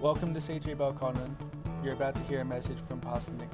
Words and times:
Welcome 0.00 0.32
to 0.32 0.40
C3 0.40 0.76
Belconnen. 0.76 1.34
You're 1.84 1.92
about 1.92 2.14
to 2.14 2.22
hear 2.22 2.40
a 2.40 2.44
message 2.44 2.78
from 2.88 3.02
Pastor 3.02 3.34
Nick 3.34 3.50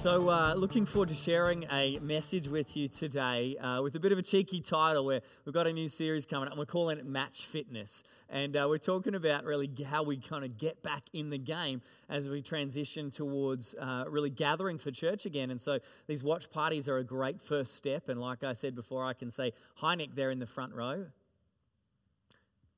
So, 0.00 0.30
uh, 0.30 0.54
looking 0.54 0.86
forward 0.86 1.10
to 1.10 1.14
sharing 1.14 1.66
a 1.70 1.98
message 1.98 2.48
with 2.48 2.74
you 2.74 2.88
today 2.88 3.58
uh, 3.58 3.82
with 3.82 3.96
a 3.96 4.00
bit 4.00 4.12
of 4.12 4.18
a 4.18 4.22
cheeky 4.22 4.62
title 4.62 5.04
where 5.04 5.20
we've 5.44 5.52
got 5.52 5.66
a 5.66 5.74
new 5.74 5.90
series 5.90 6.24
coming 6.24 6.46
up 6.46 6.52
and 6.52 6.58
we're 6.58 6.64
calling 6.64 6.96
it 6.96 7.04
Match 7.04 7.44
Fitness. 7.44 8.02
And 8.30 8.56
uh, 8.56 8.64
we're 8.66 8.78
talking 8.78 9.14
about 9.14 9.44
really 9.44 9.70
how 9.86 10.02
we 10.02 10.16
kind 10.16 10.42
of 10.42 10.56
get 10.56 10.82
back 10.82 11.02
in 11.12 11.28
the 11.28 11.36
game 11.36 11.82
as 12.08 12.30
we 12.30 12.40
transition 12.40 13.10
towards 13.10 13.74
uh, 13.74 14.04
really 14.08 14.30
gathering 14.30 14.78
for 14.78 14.90
church 14.90 15.26
again. 15.26 15.50
And 15.50 15.60
so, 15.60 15.80
these 16.06 16.24
watch 16.24 16.50
parties 16.50 16.88
are 16.88 16.96
a 16.96 17.04
great 17.04 17.42
first 17.42 17.74
step. 17.74 18.08
And 18.08 18.18
like 18.18 18.42
I 18.42 18.54
said 18.54 18.74
before, 18.74 19.04
I 19.04 19.12
can 19.12 19.30
say, 19.30 19.52
Hi, 19.74 19.96
Nick, 19.96 20.14
there 20.14 20.30
in 20.30 20.38
the 20.38 20.46
front 20.46 20.72
row. 20.72 21.08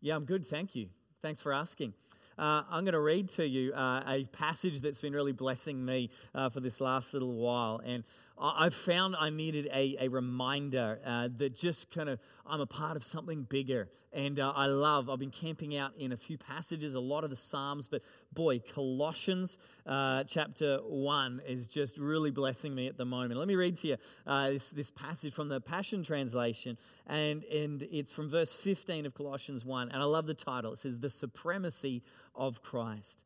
Yeah, 0.00 0.16
I'm 0.16 0.24
good. 0.24 0.44
Thank 0.44 0.74
you. 0.74 0.88
Thanks 1.22 1.40
for 1.40 1.52
asking. 1.52 1.94
Uh, 2.38 2.62
I'm 2.70 2.84
going 2.84 2.94
to 2.94 3.00
read 3.00 3.28
to 3.30 3.46
you 3.46 3.72
uh, 3.74 4.02
a 4.06 4.24
passage 4.32 4.80
that's 4.80 5.00
been 5.00 5.12
really 5.12 5.32
blessing 5.32 5.84
me 5.84 6.10
uh, 6.34 6.48
for 6.48 6.60
this 6.60 6.80
last 6.80 7.12
little 7.12 7.34
while. 7.34 7.80
And 7.84 8.04
I, 8.38 8.70
found 8.70 9.14
I 9.16 9.30
needed 9.30 9.68
a, 9.72 9.96
a 10.00 10.08
reminder 10.08 10.98
uh, 11.04 11.28
that 11.36 11.54
just 11.54 11.90
kind 11.90 12.08
of 12.08 12.18
I'm 12.46 12.60
a 12.60 12.66
part 12.66 12.96
of 12.96 13.04
something 13.04 13.44
bigger. 13.44 13.88
And 14.12 14.40
uh, 14.40 14.52
I 14.54 14.66
love, 14.66 15.08
I've 15.08 15.18
been 15.18 15.30
camping 15.30 15.76
out 15.76 15.92
in 15.96 16.12
a 16.12 16.16
few 16.16 16.36
passages, 16.36 16.94
a 16.94 17.00
lot 17.00 17.24
of 17.24 17.30
the 17.30 17.36
Psalms, 17.36 17.88
but 17.88 18.02
boy, 18.32 18.58
Colossians 18.58 19.58
uh, 19.86 20.24
chapter 20.24 20.78
1 20.78 21.42
is 21.46 21.66
just 21.66 21.96
really 21.98 22.30
blessing 22.30 22.74
me 22.74 22.88
at 22.88 22.98
the 22.98 23.04
moment. 23.04 23.38
Let 23.38 23.48
me 23.48 23.54
read 23.54 23.76
to 23.78 23.88
you 23.88 23.96
this, 24.26 24.70
this 24.70 24.90
passage 24.90 25.32
from 25.32 25.48
the 25.48 25.60
Passion 25.60 26.02
Translation, 26.02 26.76
and, 27.06 27.44
and 27.44 27.82
it's 27.90 28.12
from 28.12 28.28
verse 28.28 28.52
15 28.52 29.06
of 29.06 29.14
Colossians 29.14 29.64
1. 29.64 29.90
And 29.90 30.02
I 30.02 30.04
love 30.04 30.26
the 30.26 30.34
title. 30.34 30.72
It 30.72 30.78
says, 30.78 30.98
The 30.98 31.10
Supremacy 31.10 32.02
of 32.34 32.62
Christ. 32.62 33.24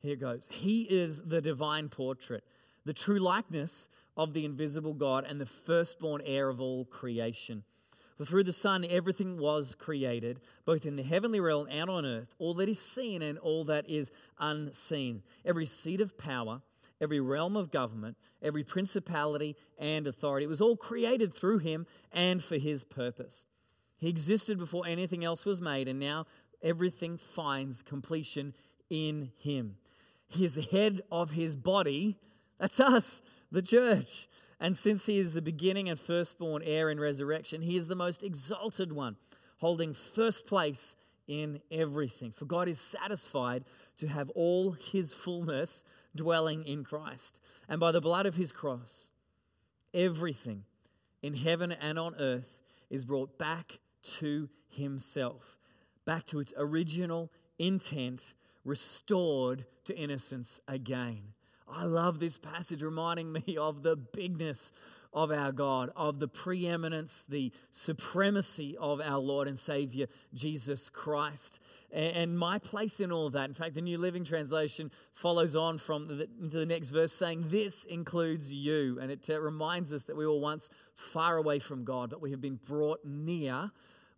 Here 0.00 0.14
it 0.14 0.20
goes. 0.20 0.48
He 0.52 0.82
is 0.82 1.24
the 1.24 1.40
divine 1.40 1.88
portrait, 1.88 2.44
the 2.86 2.94
true 2.94 3.18
likeness 3.18 3.90
of 4.16 4.32
the 4.32 4.46
invisible 4.46 4.94
God, 4.94 5.26
and 5.28 5.38
the 5.38 5.44
firstborn 5.44 6.22
heir 6.24 6.48
of 6.48 6.60
all 6.60 6.86
creation. 6.86 7.64
For 8.16 8.24
through 8.24 8.44
the 8.44 8.52
Son, 8.52 8.86
everything 8.88 9.36
was 9.36 9.74
created, 9.74 10.40
both 10.64 10.86
in 10.86 10.96
the 10.96 11.02
heavenly 11.02 11.38
realm 11.38 11.68
and 11.70 11.90
on 11.90 12.06
earth, 12.06 12.34
all 12.38 12.54
that 12.54 12.68
is 12.68 12.78
seen 12.78 13.20
and 13.20 13.36
all 13.38 13.64
that 13.64 13.86
is 13.90 14.10
unseen. 14.38 15.22
Every 15.44 15.66
seat 15.66 16.00
of 16.00 16.16
power, 16.16 16.62
every 16.98 17.20
realm 17.20 17.56
of 17.56 17.70
government, 17.70 18.16
every 18.40 18.64
principality 18.64 19.54
and 19.78 20.06
authority. 20.06 20.46
It 20.46 20.48
was 20.48 20.62
all 20.62 20.76
created 20.76 21.34
through 21.34 21.58
him 21.58 21.86
and 22.10 22.42
for 22.42 22.56
his 22.56 22.84
purpose. 22.84 23.48
He 23.98 24.08
existed 24.08 24.58
before 24.58 24.86
anything 24.86 25.24
else 25.24 25.44
was 25.44 25.60
made, 25.60 25.88
and 25.88 26.00
now 26.00 26.24
everything 26.62 27.18
finds 27.18 27.82
completion 27.82 28.54
in 28.88 29.32
him. 29.36 29.76
He 30.26 30.46
is 30.46 30.54
the 30.54 30.62
head 30.62 31.02
of 31.10 31.32
his 31.32 31.54
body. 31.54 32.16
That's 32.58 32.80
us, 32.80 33.22
the 33.50 33.62
church. 33.62 34.28
And 34.58 34.76
since 34.76 35.06
he 35.06 35.18
is 35.18 35.34
the 35.34 35.42
beginning 35.42 35.88
and 35.88 35.98
firstborn 35.98 36.62
heir 36.64 36.88
in 36.88 36.98
resurrection, 36.98 37.62
he 37.62 37.76
is 37.76 37.88
the 37.88 37.94
most 37.94 38.22
exalted 38.22 38.92
one, 38.92 39.16
holding 39.58 39.92
first 39.92 40.46
place 40.46 40.96
in 41.26 41.60
everything. 41.70 42.32
For 42.32 42.46
God 42.46 42.68
is 42.68 42.80
satisfied 42.80 43.64
to 43.98 44.08
have 44.08 44.30
all 44.30 44.72
his 44.72 45.12
fullness 45.12 45.84
dwelling 46.14 46.64
in 46.64 46.84
Christ. 46.84 47.40
And 47.68 47.78
by 47.78 47.92
the 47.92 48.00
blood 48.00 48.26
of 48.26 48.36
his 48.36 48.52
cross, 48.52 49.12
everything 49.92 50.64
in 51.22 51.34
heaven 51.34 51.72
and 51.72 51.98
on 51.98 52.14
earth 52.18 52.60
is 52.88 53.04
brought 53.04 53.36
back 53.38 53.80
to 54.02 54.48
himself 54.68 55.58
back 56.06 56.24
to 56.26 56.40
its 56.40 56.54
original 56.56 57.30
intent, 57.58 58.34
restored 58.64 59.66
to 59.84 59.94
innocence 59.98 60.60
again. 60.66 61.34
I 61.68 61.84
love 61.84 62.20
this 62.20 62.38
passage 62.38 62.82
reminding 62.82 63.32
me 63.32 63.56
of 63.58 63.82
the 63.82 63.96
bigness 63.96 64.72
of 65.12 65.30
our 65.30 65.50
God, 65.50 65.90
of 65.96 66.20
the 66.20 66.28
preeminence, 66.28 67.24
the 67.26 67.50
supremacy 67.70 68.76
of 68.78 69.00
our 69.00 69.18
Lord 69.18 69.48
and 69.48 69.58
Savior, 69.58 70.06
Jesus 70.34 70.90
Christ. 70.90 71.58
And 71.90 72.38
my 72.38 72.58
place 72.58 73.00
in 73.00 73.10
all 73.10 73.30
that, 73.30 73.48
in 73.48 73.54
fact, 73.54 73.74
the 73.74 73.80
New 73.80 73.96
Living 73.96 74.24
Translation 74.24 74.90
follows 75.14 75.56
on 75.56 75.78
from 75.78 76.06
the, 76.06 76.28
into 76.40 76.58
the 76.58 76.66
next 76.66 76.90
verse 76.90 77.12
saying, 77.12 77.46
This 77.48 77.84
includes 77.84 78.52
you. 78.52 78.98
And 79.00 79.10
it 79.10 79.26
reminds 79.28 79.94
us 79.94 80.04
that 80.04 80.16
we 80.16 80.26
were 80.26 80.38
once 80.38 80.68
far 80.94 81.38
away 81.38 81.60
from 81.60 81.84
God, 81.84 82.10
but 82.10 82.20
we 82.20 82.32
have 82.32 82.42
been 82.42 82.60
brought 82.66 83.00
near 83.04 83.70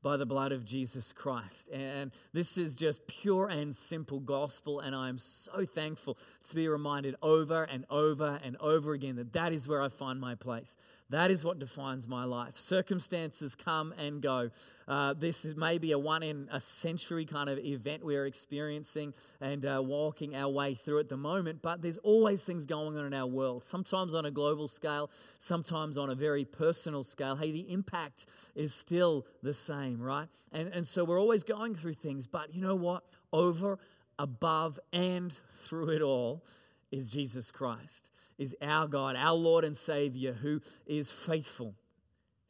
by 0.03 0.17
the 0.17 0.27
blood 0.27 0.53
of 0.53 0.65
Jesus 0.65 1.13
Christ. 1.13 1.69
And 1.71 2.13
this 2.33 2.57
is 2.57 2.75
just 2.75 3.07
pure 3.07 3.49
and 3.49 3.75
simple 3.75 4.21
gospel. 4.21 4.81
And 4.81 4.95
I 4.95 5.09
am 5.09 5.19
so 5.19 5.65
thankful 5.65 6.19
to 6.49 6.55
be 6.55 6.69
reminded 6.69 7.17
over 7.23 7.65
and 7.65 7.85
over 7.91 8.39
and 8.45 8.57
over 8.61 8.93
again 8.93 9.17
that 9.17 9.33
that 9.33 9.53
is 9.53 9.67
where 9.67 9.83
I 9.83 9.89
find 9.89 10.21
my 10.21 10.35
place. 10.35 10.77
That 11.11 11.31
is 11.31 11.43
what 11.43 11.59
defines 11.59 12.07
my 12.07 12.25
life. 12.25 12.59
Circumstances 12.59 13.55
come 13.55 13.95
and 13.97 14.21
go. 14.21 14.51
Uh, 14.87 15.15
this 15.15 15.47
is 15.47 15.57
maybe 15.57 15.93
a 15.93 15.99
one 15.99 16.23
in 16.23 16.49
a 16.53 16.61
century 16.61 17.25
kind 17.25 17.49
of 17.49 17.59
event 17.59 18.05
we're 18.05 18.27
experiencing 18.27 19.15
and 19.41 19.65
uh, 19.65 19.81
walking 19.83 20.37
our 20.37 20.51
way 20.51 20.75
through 20.75 20.99
at 21.01 21.09
the 21.09 21.17
moment, 21.17 21.63
but 21.63 21.81
there's 21.81 21.97
always 21.99 22.45
things 22.45 22.67
going 22.67 22.99
on 22.99 23.07
in 23.07 23.15
our 23.15 23.27
world, 23.27 23.65
sometimes 23.65 24.13
on 24.13 24.27
a 24.27 24.31
global 24.31 24.69
scale, 24.69 25.11
sometimes 25.39 25.97
on 25.97 26.11
a 26.11 26.15
very 26.15 26.45
personal 26.45 27.03
scale. 27.03 27.37
Hey, 27.37 27.53
the 27.53 27.73
impact 27.73 28.27
is 28.55 28.75
still 28.75 29.27
the 29.43 29.55
same, 29.55 30.03
right? 30.03 30.29
And, 30.53 30.69
and 30.69 30.87
so 30.87 31.05
we're 31.05 31.21
always 31.21 31.43
going 31.43 31.75
through 31.75 31.95
things, 31.95 32.27
but 32.27 32.55
you 32.55 32.61
know 32.61 32.77
what? 32.77 33.05
Over, 33.33 33.79
above, 34.19 34.79
and 34.93 35.33
through 35.33 35.91
it 35.91 36.03
all 36.03 36.45
is 36.91 37.11
Jesus 37.11 37.51
Christ 37.51 38.11
is 38.39 38.57
our 38.63 38.87
God, 38.87 39.17
our 39.17 39.35
Lord 39.35 39.65
and 39.65 39.77
Savior, 39.77 40.33
who 40.33 40.61
is 40.87 41.11
faithful. 41.11 41.75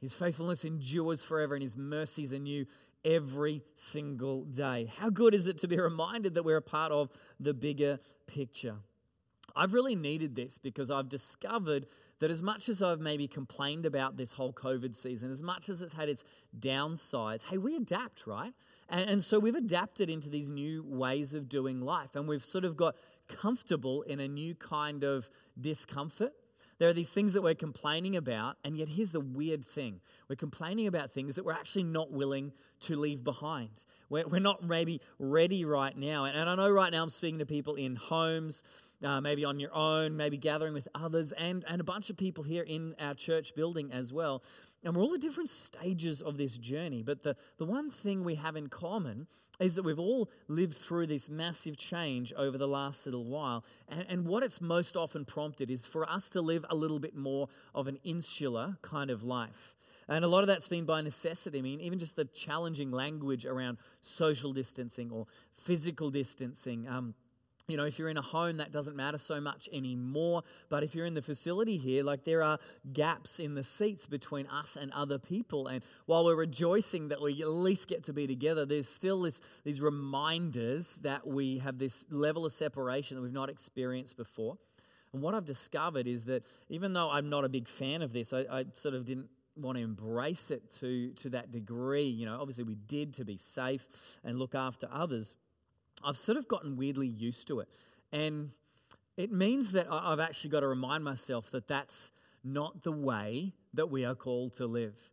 His 0.00 0.14
faithfulness 0.14 0.64
endures 0.64 1.24
forever, 1.24 1.54
and 1.54 1.62
His 1.62 1.76
mercies 1.76 2.32
are 2.32 2.38
new 2.38 2.66
every 3.04 3.62
single 3.74 4.44
day. 4.44 4.90
How 4.98 5.10
good 5.10 5.34
is 5.34 5.48
it 5.48 5.58
to 5.58 5.68
be 5.68 5.78
reminded 5.78 6.34
that 6.34 6.44
we're 6.44 6.58
a 6.58 6.62
part 6.62 6.92
of 6.92 7.10
the 7.40 7.54
bigger 7.54 7.98
picture? 8.26 8.76
I've 9.56 9.74
really 9.74 9.96
needed 9.96 10.36
this 10.36 10.58
because 10.58 10.90
I've 10.90 11.08
discovered 11.08 11.86
that 12.20 12.30
as 12.30 12.42
much 12.42 12.68
as 12.68 12.82
I've 12.82 13.00
maybe 13.00 13.26
complained 13.26 13.86
about 13.86 14.16
this 14.16 14.32
whole 14.32 14.52
COVID 14.52 14.94
season, 14.94 15.30
as 15.30 15.42
much 15.42 15.68
as 15.68 15.82
it's 15.82 15.94
had 15.94 16.08
its 16.08 16.24
downsides, 16.58 17.44
hey, 17.44 17.58
we 17.58 17.76
adapt, 17.76 18.26
right? 18.26 18.52
And, 18.88 19.08
and 19.08 19.22
so 19.22 19.38
we've 19.38 19.54
adapted 19.54 20.10
into 20.10 20.28
these 20.28 20.48
new 20.48 20.84
ways 20.84 21.34
of 21.34 21.48
doing 21.48 21.80
life, 21.80 22.14
and 22.14 22.28
we've 22.28 22.44
sort 22.44 22.64
of 22.64 22.76
got 22.76 22.96
comfortable 23.28 24.02
in 24.02 24.20
a 24.20 24.28
new 24.28 24.54
kind 24.54 25.04
of 25.04 25.30
discomfort. 25.60 26.32
There 26.78 26.88
are 26.88 26.92
these 26.92 27.10
things 27.10 27.32
that 27.32 27.42
we're 27.42 27.54
complaining 27.54 28.14
about, 28.14 28.56
and 28.62 28.76
yet 28.76 28.88
here's 28.88 29.10
the 29.10 29.20
weird 29.20 29.64
thing 29.64 30.00
we're 30.28 30.36
complaining 30.36 30.86
about 30.86 31.10
things 31.10 31.34
that 31.34 31.44
we're 31.44 31.52
actually 31.52 31.82
not 31.84 32.12
willing 32.12 32.52
to 32.82 32.96
leave 32.96 33.24
behind. 33.24 33.84
We're, 34.08 34.28
we're 34.28 34.38
not 34.38 34.62
maybe 34.62 35.00
ready 35.18 35.64
right 35.64 35.96
now. 35.96 36.24
And, 36.24 36.38
and 36.38 36.48
I 36.48 36.54
know 36.54 36.70
right 36.70 36.92
now 36.92 37.02
I'm 37.02 37.10
speaking 37.10 37.40
to 37.40 37.46
people 37.46 37.74
in 37.74 37.96
homes 37.96 38.62
uh, 39.02 39.20
maybe 39.20 39.44
on 39.44 39.60
your 39.60 39.74
own, 39.74 40.16
maybe 40.16 40.36
gathering 40.36 40.74
with 40.74 40.88
others, 40.94 41.32
and, 41.32 41.64
and 41.68 41.80
a 41.80 41.84
bunch 41.84 42.10
of 42.10 42.16
people 42.16 42.44
here 42.44 42.62
in 42.62 42.94
our 42.98 43.14
church 43.14 43.54
building 43.54 43.92
as 43.92 44.12
well. 44.12 44.42
And 44.84 44.94
we're 44.94 45.02
all 45.02 45.14
at 45.14 45.20
different 45.20 45.50
stages 45.50 46.20
of 46.20 46.36
this 46.36 46.56
journey. 46.56 47.02
But 47.02 47.22
the, 47.22 47.36
the 47.58 47.64
one 47.64 47.90
thing 47.90 48.22
we 48.22 48.36
have 48.36 48.54
in 48.56 48.68
common 48.68 49.26
is 49.58 49.74
that 49.74 49.82
we've 49.82 49.98
all 49.98 50.30
lived 50.46 50.76
through 50.76 51.06
this 51.06 51.28
massive 51.28 51.76
change 51.76 52.32
over 52.34 52.56
the 52.56 52.68
last 52.68 53.04
little 53.04 53.24
while. 53.24 53.64
And, 53.88 54.06
and 54.08 54.24
what 54.26 54.44
it's 54.44 54.60
most 54.60 54.96
often 54.96 55.24
prompted 55.24 55.70
is 55.70 55.84
for 55.84 56.08
us 56.08 56.28
to 56.30 56.40
live 56.40 56.64
a 56.70 56.76
little 56.76 57.00
bit 57.00 57.16
more 57.16 57.48
of 57.74 57.88
an 57.88 57.98
insular 58.04 58.78
kind 58.82 59.10
of 59.10 59.24
life. 59.24 59.74
And 60.08 60.24
a 60.24 60.28
lot 60.28 60.40
of 60.40 60.46
that's 60.46 60.68
been 60.68 60.84
by 60.84 61.02
necessity. 61.02 61.58
I 61.58 61.62
mean, 61.62 61.80
even 61.80 61.98
just 61.98 62.16
the 62.16 62.24
challenging 62.24 62.90
language 62.90 63.44
around 63.44 63.78
social 64.00 64.52
distancing 64.52 65.10
or 65.10 65.26
physical 65.52 66.10
distancing. 66.10 66.88
Um, 66.88 67.14
you 67.68 67.76
know, 67.76 67.84
if 67.84 67.98
you're 67.98 68.08
in 68.08 68.16
a 68.16 68.22
home, 68.22 68.56
that 68.56 68.72
doesn't 68.72 68.96
matter 68.96 69.18
so 69.18 69.40
much 69.40 69.68
anymore. 69.72 70.42
But 70.70 70.82
if 70.82 70.94
you're 70.94 71.04
in 71.04 71.12
the 71.12 71.22
facility 71.22 71.76
here, 71.76 72.02
like 72.02 72.24
there 72.24 72.42
are 72.42 72.58
gaps 72.94 73.38
in 73.38 73.54
the 73.54 73.62
seats 73.62 74.06
between 74.06 74.46
us 74.46 74.76
and 74.76 74.90
other 74.92 75.18
people. 75.18 75.68
And 75.68 75.84
while 76.06 76.24
we're 76.24 76.34
rejoicing 76.34 77.08
that 77.08 77.20
we 77.20 77.42
at 77.42 77.48
least 77.48 77.86
get 77.86 78.04
to 78.04 78.14
be 78.14 78.26
together, 78.26 78.64
there's 78.64 78.88
still 78.88 79.20
this, 79.20 79.42
these 79.64 79.82
reminders 79.82 80.96
that 81.02 81.26
we 81.26 81.58
have 81.58 81.78
this 81.78 82.06
level 82.10 82.46
of 82.46 82.52
separation 82.52 83.16
that 83.18 83.22
we've 83.22 83.32
not 83.32 83.50
experienced 83.50 84.16
before. 84.16 84.56
And 85.12 85.20
what 85.20 85.34
I've 85.34 85.44
discovered 85.44 86.06
is 86.06 86.24
that 86.24 86.44
even 86.70 86.94
though 86.94 87.10
I'm 87.10 87.28
not 87.28 87.44
a 87.44 87.50
big 87.50 87.68
fan 87.68 88.00
of 88.00 88.14
this, 88.14 88.32
I, 88.32 88.46
I 88.50 88.64
sort 88.72 88.94
of 88.94 89.04
didn't 89.04 89.28
want 89.56 89.76
to 89.76 89.84
embrace 89.84 90.50
it 90.50 90.70
to, 90.80 91.10
to 91.14 91.30
that 91.30 91.50
degree. 91.50 92.04
You 92.04 92.24
know, 92.24 92.38
obviously 92.40 92.64
we 92.64 92.76
did 92.76 93.12
to 93.14 93.26
be 93.26 93.36
safe 93.36 93.86
and 94.24 94.38
look 94.38 94.54
after 94.54 94.88
others. 94.90 95.34
I've 96.04 96.16
sort 96.16 96.38
of 96.38 96.48
gotten 96.48 96.76
weirdly 96.76 97.08
used 97.08 97.48
to 97.48 97.60
it. 97.60 97.68
And 98.12 98.50
it 99.16 99.32
means 99.32 99.72
that 99.72 99.86
I've 99.90 100.20
actually 100.20 100.50
got 100.50 100.60
to 100.60 100.68
remind 100.68 101.04
myself 101.04 101.50
that 101.50 101.66
that's 101.66 102.12
not 102.44 102.82
the 102.82 102.92
way 102.92 103.52
that 103.74 103.90
we 103.90 104.04
are 104.04 104.14
called 104.14 104.54
to 104.54 104.66
live. 104.66 105.10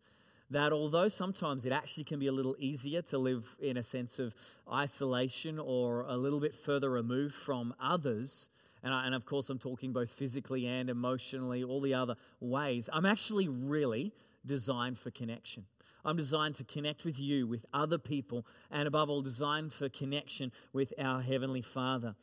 That 0.52 0.72
although 0.72 1.08
sometimes 1.08 1.66
it 1.66 1.72
actually 1.72 2.04
can 2.04 2.20
be 2.20 2.28
a 2.28 2.32
little 2.32 2.56
easier 2.60 3.02
to 3.04 3.18
live 3.18 3.56
in 3.60 3.78
a 3.78 3.84
sense 3.84 4.20
of 4.20 4.36
isolation 4.72 5.58
or 5.58 6.02
a 6.04 6.16
little 6.16 6.40
bit 6.40 6.54
further 6.54 6.92
removed 6.92 7.34
from 7.34 7.74
others, 7.82 8.50
and, 8.84 8.94
I, 8.94 9.08
and 9.08 9.16
of 9.16 9.26
course 9.26 9.50
I'm 9.50 9.58
talking 9.58 9.92
both 9.92 10.12
physically 10.12 10.68
and 10.68 10.90
emotionally, 10.90 11.64
all 11.64 11.82
the 11.82 11.96
other 11.96 12.16
ways, 12.40 12.90
I'm 12.94 13.08
actually 13.08 13.48
really 13.48 14.14
designed 14.46 15.00
for 15.00 15.10
connection. 15.10 15.66
I'm 16.06 16.18
designed 16.18 16.56
to 16.56 16.64
connect 16.64 17.04
with 17.04 17.20
you, 17.20 17.48
with 17.48 17.66
other 17.74 17.98
people, 17.98 18.46
and 18.70 18.88
above 18.88 19.10
all, 19.10 19.22
designed 19.22 19.74
for 19.74 19.90
connection 19.90 20.52
with 20.72 20.94
our 21.00 21.22
Heavenly 21.22 21.62
Father. 21.64 22.16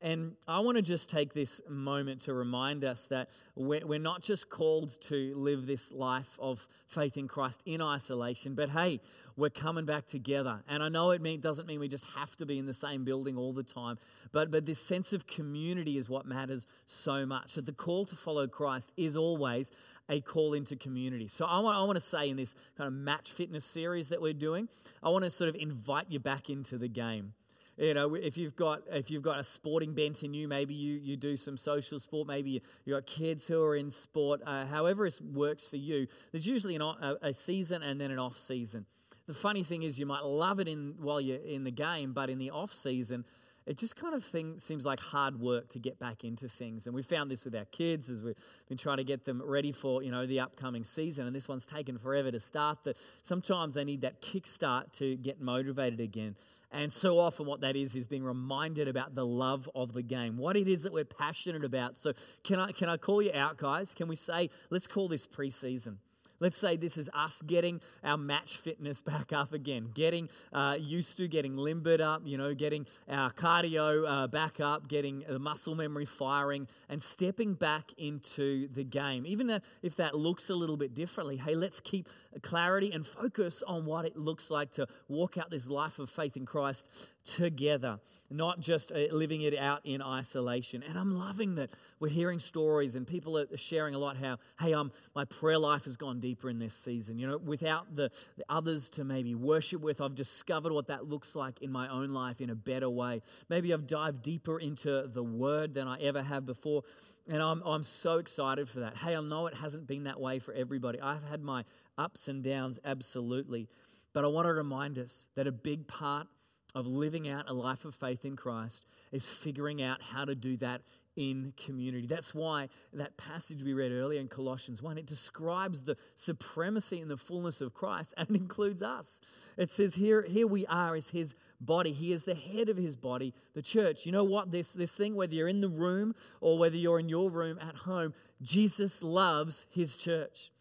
And 0.00 0.36
I 0.46 0.60
want 0.60 0.76
to 0.76 0.82
just 0.82 1.10
take 1.10 1.34
this 1.34 1.60
moment 1.68 2.20
to 2.22 2.32
remind 2.32 2.84
us 2.84 3.06
that 3.06 3.30
we're 3.56 3.98
not 3.98 4.22
just 4.22 4.48
called 4.48 5.00
to 5.02 5.34
live 5.34 5.66
this 5.66 5.90
life 5.90 6.38
of 6.40 6.68
faith 6.86 7.16
in 7.16 7.26
Christ 7.26 7.62
in 7.66 7.82
isolation, 7.82 8.54
but 8.54 8.68
hey, 8.68 9.00
we're 9.36 9.50
coming 9.50 9.86
back 9.86 10.06
together. 10.06 10.62
And 10.68 10.84
I 10.84 10.88
know 10.88 11.10
it 11.10 11.20
mean, 11.20 11.40
doesn't 11.40 11.66
mean 11.66 11.80
we 11.80 11.88
just 11.88 12.04
have 12.16 12.36
to 12.36 12.46
be 12.46 12.58
in 12.58 12.66
the 12.66 12.74
same 12.74 13.04
building 13.04 13.36
all 13.36 13.52
the 13.52 13.64
time, 13.64 13.98
but, 14.30 14.52
but 14.52 14.66
this 14.66 14.78
sense 14.78 15.12
of 15.12 15.26
community 15.26 15.96
is 15.96 16.08
what 16.08 16.26
matters 16.26 16.68
so 16.86 17.26
much. 17.26 17.54
That 17.54 17.66
the 17.66 17.72
call 17.72 18.04
to 18.06 18.14
follow 18.14 18.46
Christ 18.46 18.92
is 18.96 19.16
always 19.16 19.72
a 20.08 20.20
call 20.20 20.54
into 20.54 20.76
community. 20.76 21.26
So 21.26 21.44
I 21.44 21.58
want, 21.58 21.76
I 21.76 21.82
want 21.82 21.96
to 21.96 22.00
say 22.00 22.30
in 22.30 22.36
this 22.36 22.54
kind 22.76 22.86
of 22.86 22.94
match 22.94 23.32
fitness 23.32 23.64
series 23.64 24.10
that 24.10 24.22
we're 24.22 24.32
doing, 24.32 24.68
I 25.02 25.08
want 25.08 25.24
to 25.24 25.30
sort 25.30 25.48
of 25.48 25.56
invite 25.56 26.06
you 26.08 26.20
back 26.20 26.48
into 26.48 26.78
the 26.78 26.88
game 26.88 27.34
you 27.78 27.94
know 27.94 28.14
if 28.14 28.36
you've 28.36 28.56
got 28.56 28.82
if 28.90 29.10
you've 29.10 29.22
got 29.22 29.38
a 29.38 29.44
sporting 29.44 29.94
bent 29.94 30.22
in 30.22 30.34
you 30.34 30.48
maybe 30.48 30.74
you, 30.74 30.98
you 31.02 31.16
do 31.16 31.36
some 31.36 31.56
social 31.56 31.98
sport 31.98 32.26
maybe 32.26 32.50
you, 32.50 32.60
you've 32.84 32.96
got 32.96 33.06
kids 33.06 33.46
who 33.46 33.62
are 33.62 33.76
in 33.76 33.90
sport 33.90 34.40
uh, 34.46 34.66
however 34.66 35.06
it 35.06 35.18
works 35.32 35.68
for 35.68 35.76
you 35.76 36.06
there's 36.32 36.46
usually 36.46 36.74
an, 36.74 36.82
a, 36.82 37.16
a 37.22 37.34
season 37.34 37.82
and 37.82 38.00
then 38.00 38.10
an 38.10 38.18
off 38.18 38.38
season. 38.38 38.86
The 39.26 39.34
funny 39.34 39.62
thing 39.62 39.82
is 39.82 39.98
you 39.98 40.06
might 40.06 40.24
love 40.24 40.58
it 40.58 40.68
in 40.68 40.94
while 40.98 41.20
you're 41.20 41.36
in 41.36 41.64
the 41.64 41.70
game 41.70 42.12
but 42.12 42.30
in 42.30 42.38
the 42.38 42.50
off 42.50 42.72
season 42.72 43.24
it 43.68 43.76
just 43.76 43.96
kind 43.96 44.14
of 44.14 44.24
thing 44.24 44.58
seems 44.58 44.86
like 44.86 44.98
hard 44.98 45.38
work 45.38 45.68
to 45.68 45.78
get 45.78 45.98
back 45.98 46.24
into 46.24 46.48
things. 46.48 46.86
And 46.86 46.94
we 46.94 47.02
found 47.02 47.30
this 47.30 47.44
with 47.44 47.54
our 47.54 47.66
kids 47.66 48.08
as 48.08 48.22
we've 48.22 48.34
been 48.66 48.78
trying 48.78 48.96
to 48.96 49.04
get 49.04 49.26
them 49.26 49.42
ready 49.44 49.72
for 49.72 50.02
you 50.02 50.10
know 50.10 50.26
the 50.26 50.40
upcoming 50.40 50.84
season 50.84 51.26
and 51.26 51.36
this 51.36 51.48
one's 51.48 51.66
taken 51.66 51.98
forever 51.98 52.30
to 52.30 52.40
start 52.40 52.82
that 52.84 52.96
sometimes 53.22 53.74
they 53.74 53.84
need 53.84 54.00
that 54.00 54.22
kickstart 54.22 54.90
to 54.92 55.16
get 55.16 55.42
motivated 55.42 56.00
again 56.00 56.34
and 56.70 56.92
so 56.92 57.18
often, 57.18 57.46
what 57.46 57.62
that 57.62 57.76
is, 57.76 57.96
is 57.96 58.06
being 58.06 58.24
reminded 58.24 58.88
about 58.88 59.14
the 59.14 59.24
love 59.24 59.70
of 59.74 59.94
the 59.94 60.02
game, 60.02 60.36
what 60.36 60.56
it 60.56 60.68
is 60.68 60.82
that 60.82 60.92
we're 60.92 61.04
passionate 61.04 61.64
about. 61.64 61.96
So, 61.96 62.12
can 62.44 62.60
I, 62.60 62.72
can 62.72 62.88
I 62.88 62.96
call 62.98 63.22
you 63.22 63.32
out, 63.32 63.56
guys? 63.56 63.94
Can 63.94 64.06
we 64.06 64.16
say, 64.16 64.50
let's 64.70 64.86
call 64.86 65.08
this 65.08 65.26
preseason? 65.26 65.96
Let's 66.40 66.58
say 66.58 66.76
this 66.76 66.96
is 66.96 67.10
us 67.12 67.42
getting 67.42 67.80
our 68.04 68.16
match 68.16 68.56
fitness 68.56 69.02
back 69.02 69.32
up 69.32 69.52
again, 69.52 69.90
getting 69.94 70.28
uh, 70.52 70.76
used 70.78 71.16
to 71.18 71.28
getting 71.28 71.56
limbered 71.56 72.00
up, 72.00 72.22
you 72.24 72.38
know, 72.38 72.54
getting 72.54 72.86
our 73.08 73.32
cardio 73.32 74.04
uh, 74.06 74.26
back 74.28 74.60
up, 74.60 74.88
getting 74.88 75.24
the 75.28 75.38
muscle 75.38 75.74
memory 75.74 76.04
firing, 76.04 76.68
and 76.88 77.02
stepping 77.02 77.54
back 77.54 77.92
into 77.98 78.68
the 78.68 78.84
game. 78.84 79.26
Even 79.26 79.60
if 79.82 79.96
that 79.96 80.14
looks 80.14 80.50
a 80.50 80.54
little 80.54 80.76
bit 80.76 80.94
differently, 80.94 81.36
hey, 81.36 81.54
let's 81.54 81.80
keep 81.80 82.08
clarity 82.42 82.92
and 82.92 83.06
focus 83.06 83.62
on 83.66 83.84
what 83.84 84.04
it 84.04 84.16
looks 84.16 84.50
like 84.50 84.70
to 84.72 84.86
walk 85.08 85.36
out 85.36 85.50
this 85.50 85.68
life 85.68 85.98
of 85.98 86.08
faith 86.08 86.36
in 86.36 86.46
Christ 86.46 86.90
together, 87.36 87.98
not 88.30 88.60
just 88.60 88.90
uh, 88.92 88.98
living 89.10 89.42
it 89.42 89.56
out 89.56 89.80
in 89.84 90.00
isolation. 90.00 90.82
And 90.82 90.98
I'm 90.98 91.18
loving 91.18 91.56
that 91.56 91.70
we're 92.00 92.08
hearing 92.08 92.38
stories 92.38 92.96
and 92.96 93.06
people 93.06 93.36
are 93.38 93.46
sharing 93.56 93.94
a 93.94 93.98
lot 93.98 94.16
how, 94.16 94.38
hey, 94.58 94.72
um, 94.74 94.90
my 95.14 95.24
prayer 95.24 95.58
life 95.58 95.84
has 95.84 95.96
gone 95.96 96.20
deeper 96.20 96.48
in 96.48 96.58
this 96.58 96.74
season. 96.74 97.18
You 97.18 97.28
know, 97.28 97.38
without 97.38 97.94
the, 97.94 98.10
the 98.36 98.44
others 98.48 98.88
to 98.90 99.04
maybe 99.04 99.34
worship 99.34 99.80
with, 99.82 100.00
I've 100.00 100.14
discovered 100.14 100.72
what 100.72 100.88
that 100.88 101.08
looks 101.08 101.36
like 101.36 101.60
in 101.60 101.70
my 101.70 101.88
own 101.88 102.10
life 102.10 102.40
in 102.40 102.50
a 102.50 102.54
better 102.54 102.88
way. 102.88 103.22
Maybe 103.48 103.72
I've 103.72 103.86
dived 103.86 104.22
deeper 104.22 104.58
into 104.58 105.06
the 105.06 105.22
word 105.22 105.74
than 105.74 105.86
I 105.86 106.00
ever 106.00 106.22
have 106.22 106.46
before. 106.46 106.82
And 107.28 107.42
I'm, 107.42 107.62
I'm 107.64 107.82
so 107.82 108.18
excited 108.18 108.68
for 108.68 108.80
that. 108.80 108.96
Hey, 108.96 109.14
I 109.14 109.20
know 109.20 109.46
it 109.46 109.54
hasn't 109.54 109.86
been 109.86 110.04
that 110.04 110.18
way 110.18 110.38
for 110.38 110.54
everybody. 110.54 110.98
I've 111.00 111.28
had 111.28 111.42
my 111.42 111.64
ups 111.98 112.28
and 112.28 112.42
downs, 112.42 112.78
absolutely. 112.84 113.68
But 114.14 114.24
I 114.24 114.28
want 114.28 114.46
to 114.46 114.52
remind 114.54 114.98
us 114.98 115.26
that 115.34 115.46
a 115.46 115.52
big 115.52 115.86
part 115.86 116.26
of 116.74 116.86
living 116.86 117.28
out 117.28 117.48
a 117.48 117.52
life 117.52 117.84
of 117.84 117.94
faith 117.94 118.24
in 118.24 118.36
Christ 118.36 118.86
is 119.10 119.26
figuring 119.26 119.82
out 119.82 120.02
how 120.02 120.24
to 120.24 120.34
do 120.34 120.56
that 120.58 120.82
in 121.18 121.52
community. 121.56 122.06
That's 122.06 122.32
why 122.32 122.68
that 122.92 123.16
passage 123.16 123.64
we 123.64 123.72
read 123.72 123.90
earlier 123.90 124.20
in 124.20 124.28
Colossians 124.28 124.80
1, 124.80 124.98
it 124.98 125.06
describes 125.06 125.80
the 125.82 125.96
supremacy 126.14 127.00
and 127.00 127.10
the 127.10 127.16
fullness 127.16 127.60
of 127.60 127.74
Christ 127.74 128.14
and 128.16 128.30
includes 128.36 128.84
us. 128.84 129.20
It 129.56 129.72
says 129.72 129.96
here, 129.96 130.22
here 130.22 130.46
we 130.46 130.64
are 130.66 130.94
as 130.94 131.10
his 131.10 131.34
body. 131.60 131.90
He 131.90 132.12
is 132.12 132.24
the 132.24 132.36
head 132.36 132.68
of 132.68 132.76
his 132.76 132.94
body, 132.94 133.34
the 133.54 133.62
church. 133.62 134.06
You 134.06 134.12
know 134.12 134.22
what? 134.22 134.52
This, 134.52 134.72
this 134.72 134.92
thing, 134.92 135.16
whether 135.16 135.34
you're 135.34 135.48
in 135.48 135.60
the 135.60 135.68
room 135.68 136.14
or 136.40 136.56
whether 136.56 136.76
you're 136.76 137.00
in 137.00 137.08
your 137.08 137.30
room 137.30 137.58
at 137.60 137.74
home, 137.74 138.14
Jesus 138.40 139.02
loves 139.02 139.66
his 139.70 139.96
church. 139.96 140.52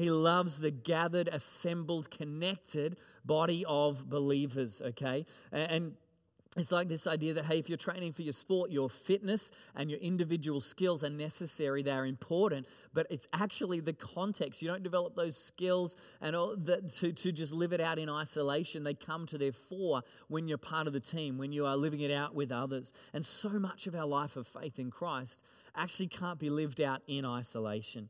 He 0.00 0.10
loves 0.10 0.58
the 0.58 0.70
gathered, 0.70 1.28
assembled, 1.28 2.10
connected 2.10 2.96
body 3.24 3.64
of 3.68 4.08
believers, 4.08 4.80
okay? 4.82 5.26
And 5.52 5.94
it's 6.56 6.72
like 6.72 6.88
this 6.88 7.06
idea 7.06 7.34
that, 7.34 7.44
hey, 7.44 7.58
if 7.58 7.68
you're 7.68 7.78
training 7.78 8.12
for 8.12 8.22
your 8.22 8.32
sport, 8.32 8.70
your 8.72 8.90
fitness 8.90 9.52
and 9.76 9.88
your 9.88 10.00
individual 10.00 10.60
skills 10.60 11.04
are 11.04 11.10
necessary, 11.10 11.82
they're 11.82 12.06
important, 12.06 12.66
but 12.92 13.06
it's 13.08 13.28
actually 13.32 13.78
the 13.80 13.92
context. 13.92 14.60
You 14.60 14.68
don't 14.68 14.82
develop 14.82 15.14
those 15.14 15.36
skills 15.36 15.96
and 16.20 16.34
the, 16.34 16.90
to, 16.98 17.12
to 17.12 17.30
just 17.30 17.52
live 17.52 17.72
it 17.72 17.80
out 17.80 17.98
in 17.98 18.08
isolation. 18.08 18.82
They 18.82 18.94
come 18.94 19.26
to 19.26 19.38
their 19.38 19.52
fore 19.52 20.02
when 20.28 20.48
you're 20.48 20.58
part 20.58 20.88
of 20.88 20.92
the 20.92 21.00
team, 21.00 21.38
when 21.38 21.52
you 21.52 21.66
are 21.66 21.76
living 21.76 22.00
it 22.00 22.10
out 22.10 22.34
with 22.34 22.50
others. 22.50 22.92
And 23.12 23.24
so 23.24 23.50
much 23.50 23.86
of 23.86 23.94
our 23.94 24.06
life 24.06 24.34
of 24.34 24.48
faith 24.48 24.78
in 24.78 24.90
Christ 24.90 25.44
actually 25.76 26.08
can't 26.08 26.38
be 26.38 26.50
lived 26.50 26.80
out 26.80 27.02
in 27.06 27.24
isolation. 27.24 28.08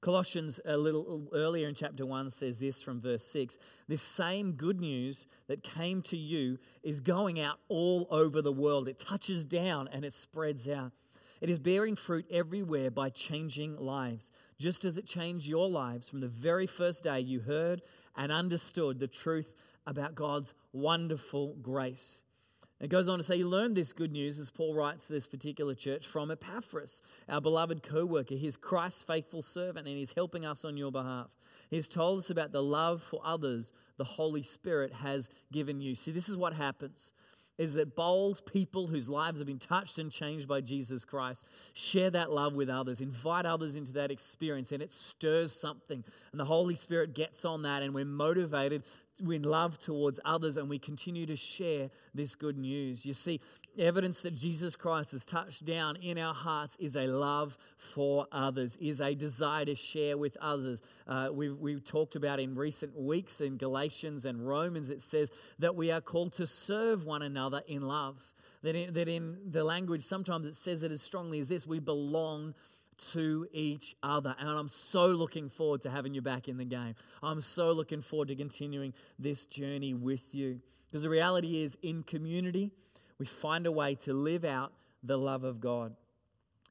Colossians, 0.00 0.60
a 0.64 0.76
little 0.76 1.28
earlier 1.32 1.68
in 1.68 1.74
chapter 1.74 2.06
1, 2.06 2.30
says 2.30 2.58
this 2.58 2.80
from 2.80 3.00
verse 3.00 3.24
6 3.24 3.58
This 3.88 4.00
same 4.00 4.52
good 4.52 4.80
news 4.80 5.26
that 5.48 5.64
came 5.64 6.02
to 6.02 6.16
you 6.16 6.58
is 6.84 7.00
going 7.00 7.40
out 7.40 7.58
all 7.68 8.06
over 8.10 8.40
the 8.40 8.52
world. 8.52 8.88
It 8.88 8.98
touches 8.98 9.44
down 9.44 9.88
and 9.92 10.04
it 10.04 10.12
spreads 10.12 10.68
out. 10.68 10.92
It 11.40 11.50
is 11.50 11.58
bearing 11.58 11.96
fruit 11.96 12.26
everywhere 12.30 12.90
by 12.90 13.10
changing 13.10 13.76
lives, 13.76 14.30
just 14.58 14.84
as 14.84 14.98
it 14.98 15.06
changed 15.06 15.48
your 15.48 15.68
lives 15.68 16.08
from 16.08 16.20
the 16.20 16.28
very 16.28 16.66
first 16.66 17.04
day 17.04 17.20
you 17.20 17.40
heard 17.40 17.82
and 18.16 18.30
understood 18.30 19.00
the 19.00 19.08
truth 19.08 19.54
about 19.86 20.14
God's 20.14 20.54
wonderful 20.72 21.56
grace. 21.60 22.22
It 22.80 22.90
goes 22.90 23.08
on 23.08 23.18
to 23.18 23.24
say, 23.24 23.38
he 23.38 23.44
learned 23.44 23.76
this 23.76 23.92
good 23.92 24.12
news, 24.12 24.38
as 24.38 24.50
Paul 24.50 24.72
writes 24.74 25.08
to 25.08 25.12
this 25.12 25.26
particular 25.26 25.74
church, 25.74 26.06
from 26.06 26.30
Epaphras, 26.30 27.02
our 27.28 27.40
beloved 27.40 27.82
co 27.82 28.04
worker. 28.04 28.36
He's 28.36 28.56
Christ's 28.56 29.02
faithful 29.02 29.42
servant 29.42 29.88
and 29.88 29.96
he's 29.96 30.12
helping 30.12 30.46
us 30.46 30.64
on 30.64 30.76
your 30.76 30.92
behalf. 30.92 31.28
He's 31.70 31.88
told 31.88 32.20
us 32.20 32.30
about 32.30 32.52
the 32.52 32.62
love 32.62 33.02
for 33.02 33.20
others 33.24 33.72
the 33.96 34.04
Holy 34.04 34.42
Spirit 34.42 34.92
has 34.92 35.28
given 35.50 35.80
you. 35.80 35.96
See, 35.96 36.12
this 36.12 36.28
is 36.28 36.36
what 36.36 36.52
happens 36.52 37.12
is 37.58 37.74
that 37.74 37.96
bold 37.96 38.40
people 38.46 38.86
whose 38.86 39.08
lives 39.08 39.40
have 39.40 39.46
been 39.46 39.58
touched 39.58 39.98
and 39.98 40.10
changed 40.10 40.46
by 40.48 40.60
Jesus 40.60 41.04
Christ 41.04 41.46
share 41.74 42.10
that 42.10 42.30
love 42.30 42.54
with 42.54 42.70
others, 42.70 43.00
invite 43.00 43.44
others 43.44 43.74
into 43.76 43.92
that 43.94 44.10
experience, 44.10 44.72
and 44.72 44.82
it 44.82 44.92
stirs 44.92 45.52
something. 45.52 46.04
And 46.30 46.40
the 46.40 46.44
Holy 46.44 46.76
Spirit 46.76 47.14
gets 47.14 47.44
on 47.44 47.62
that, 47.62 47.82
and 47.82 47.92
we're 47.92 48.04
motivated 48.04 48.84
in 49.20 49.42
love 49.42 49.78
towards 49.78 50.20
others 50.24 50.56
and 50.56 50.68
we 50.68 50.78
continue 50.78 51.26
to 51.26 51.36
share 51.36 51.90
this 52.14 52.34
good 52.34 52.56
news. 52.56 53.04
You 53.04 53.14
see, 53.14 53.40
evidence 53.78 54.20
that 54.22 54.34
Jesus 54.34 54.76
Christ 54.76 55.12
has 55.12 55.24
touched 55.24 55.64
down 55.64 55.96
in 55.96 56.18
our 56.18 56.34
hearts 56.34 56.76
is 56.80 56.96
a 56.96 57.06
love 57.06 57.56
for 57.76 58.26
others, 58.32 58.76
is 58.76 59.00
a 59.00 59.14
desire 59.14 59.64
to 59.64 59.74
share 59.74 60.16
with 60.16 60.36
others. 60.40 60.82
Uh, 61.06 61.28
we've, 61.32 61.56
we've 61.56 61.84
talked 61.84 62.16
about 62.16 62.40
in 62.40 62.54
recent 62.54 62.98
weeks 62.98 63.40
in 63.40 63.56
Galatians 63.56 64.24
and 64.24 64.46
Romans, 64.46 64.90
it 64.90 65.00
says 65.00 65.30
that 65.58 65.74
we 65.74 65.90
are 65.90 66.00
called 66.00 66.32
to 66.34 66.46
serve 66.46 67.04
one 67.04 67.22
another 67.22 67.62
in 67.66 67.82
love. 67.82 68.32
That 68.62 68.74
in, 68.74 68.92
that 68.94 69.08
in 69.08 69.38
the 69.50 69.64
language, 69.64 70.02
sometimes 70.02 70.46
it 70.46 70.54
says 70.54 70.82
it 70.82 70.90
as 70.90 71.00
strongly 71.00 71.38
as 71.38 71.48
this 71.48 71.66
we 71.66 71.78
belong 71.78 72.54
to 73.12 73.46
each 73.52 73.94
other. 74.02 74.34
And 74.38 74.48
I'm 74.48 74.68
so 74.68 75.06
looking 75.06 75.48
forward 75.48 75.82
to 75.82 75.90
having 75.90 76.14
you 76.14 76.22
back 76.22 76.48
in 76.48 76.56
the 76.56 76.64
game. 76.64 76.94
I'm 77.22 77.40
so 77.40 77.72
looking 77.72 78.00
forward 78.00 78.28
to 78.28 78.36
continuing 78.36 78.92
this 79.18 79.46
journey 79.46 79.94
with 79.94 80.34
you. 80.34 80.60
Because 80.86 81.02
the 81.02 81.10
reality 81.10 81.62
is, 81.62 81.76
in 81.82 82.02
community, 82.02 82.72
we 83.18 83.26
find 83.26 83.66
a 83.66 83.72
way 83.72 83.94
to 83.96 84.12
live 84.12 84.44
out 84.44 84.72
the 85.02 85.16
love 85.16 85.44
of 85.44 85.60
God. 85.60 85.94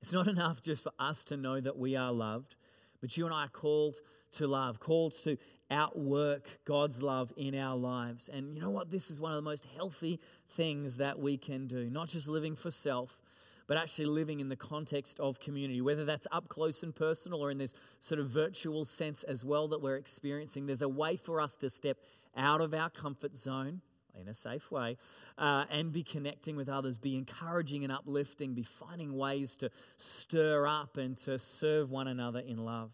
It's 0.01 0.13
not 0.13 0.27
enough 0.27 0.61
just 0.61 0.83
for 0.83 0.91
us 0.99 1.23
to 1.25 1.37
know 1.37 1.59
that 1.59 1.77
we 1.77 1.95
are 1.95 2.11
loved, 2.11 2.55
but 3.01 3.17
you 3.17 3.25
and 3.25 3.33
I 3.33 3.45
are 3.45 3.49
called 3.49 3.97
to 4.33 4.47
love, 4.47 4.79
called 4.79 5.13
to 5.23 5.37
outwork 5.69 6.59
God's 6.65 7.01
love 7.01 7.31
in 7.37 7.55
our 7.55 7.75
lives. 7.75 8.29
And 8.29 8.55
you 8.55 8.61
know 8.61 8.69
what? 8.69 8.91
This 8.91 9.09
is 9.09 9.19
one 9.19 9.31
of 9.31 9.35
the 9.37 9.41
most 9.41 9.67
healthy 9.75 10.19
things 10.49 10.97
that 10.97 11.19
we 11.19 11.37
can 11.37 11.67
do, 11.67 11.89
not 11.89 12.09
just 12.09 12.27
living 12.27 12.55
for 12.55 12.71
self, 12.71 13.21
but 13.67 13.77
actually 13.77 14.05
living 14.05 14.39
in 14.39 14.47
the 14.47 14.55
context 14.55 15.19
of 15.19 15.39
community, 15.39 15.81
whether 15.81 16.05
that's 16.05 16.27
up 16.31 16.47
close 16.47 16.83
and 16.83 16.95
personal 16.95 17.41
or 17.41 17.51
in 17.51 17.57
this 17.57 17.73
sort 17.99 18.19
of 18.19 18.29
virtual 18.29 18.85
sense 18.85 19.23
as 19.23 19.43
well 19.43 19.67
that 19.67 19.81
we're 19.81 19.97
experiencing. 19.97 20.65
There's 20.65 20.81
a 20.81 20.89
way 20.89 21.17
for 21.17 21.41
us 21.41 21.57
to 21.57 21.69
step 21.69 21.97
out 22.35 22.61
of 22.61 22.73
our 22.73 22.89
comfort 22.89 23.35
zone 23.35 23.81
in 24.19 24.27
a 24.27 24.33
safe 24.33 24.71
way 24.71 24.97
uh, 25.37 25.65
and 25.69 25.91
be 25.91 26.03
connecting 26.03 26.55
with 26.55 26.69
others, 26.69 26.97
be 26.97 27.17
encouraging 27.17 27.83
and 27.83 27.91
uplifting, 27.91 28.53
be 28.53 28.63
finding 28.63 29.15
ways 29.15 29.55
to 29.57 29.69
stir 29.97 30.67
up 30.67 30.97
and 30.97 31.17
to 31.17 31.37
serve 31.39 31.91
one 31.91 32.07
another 32.07 32.39
in 32.39 32.57
love. 32.57 32.91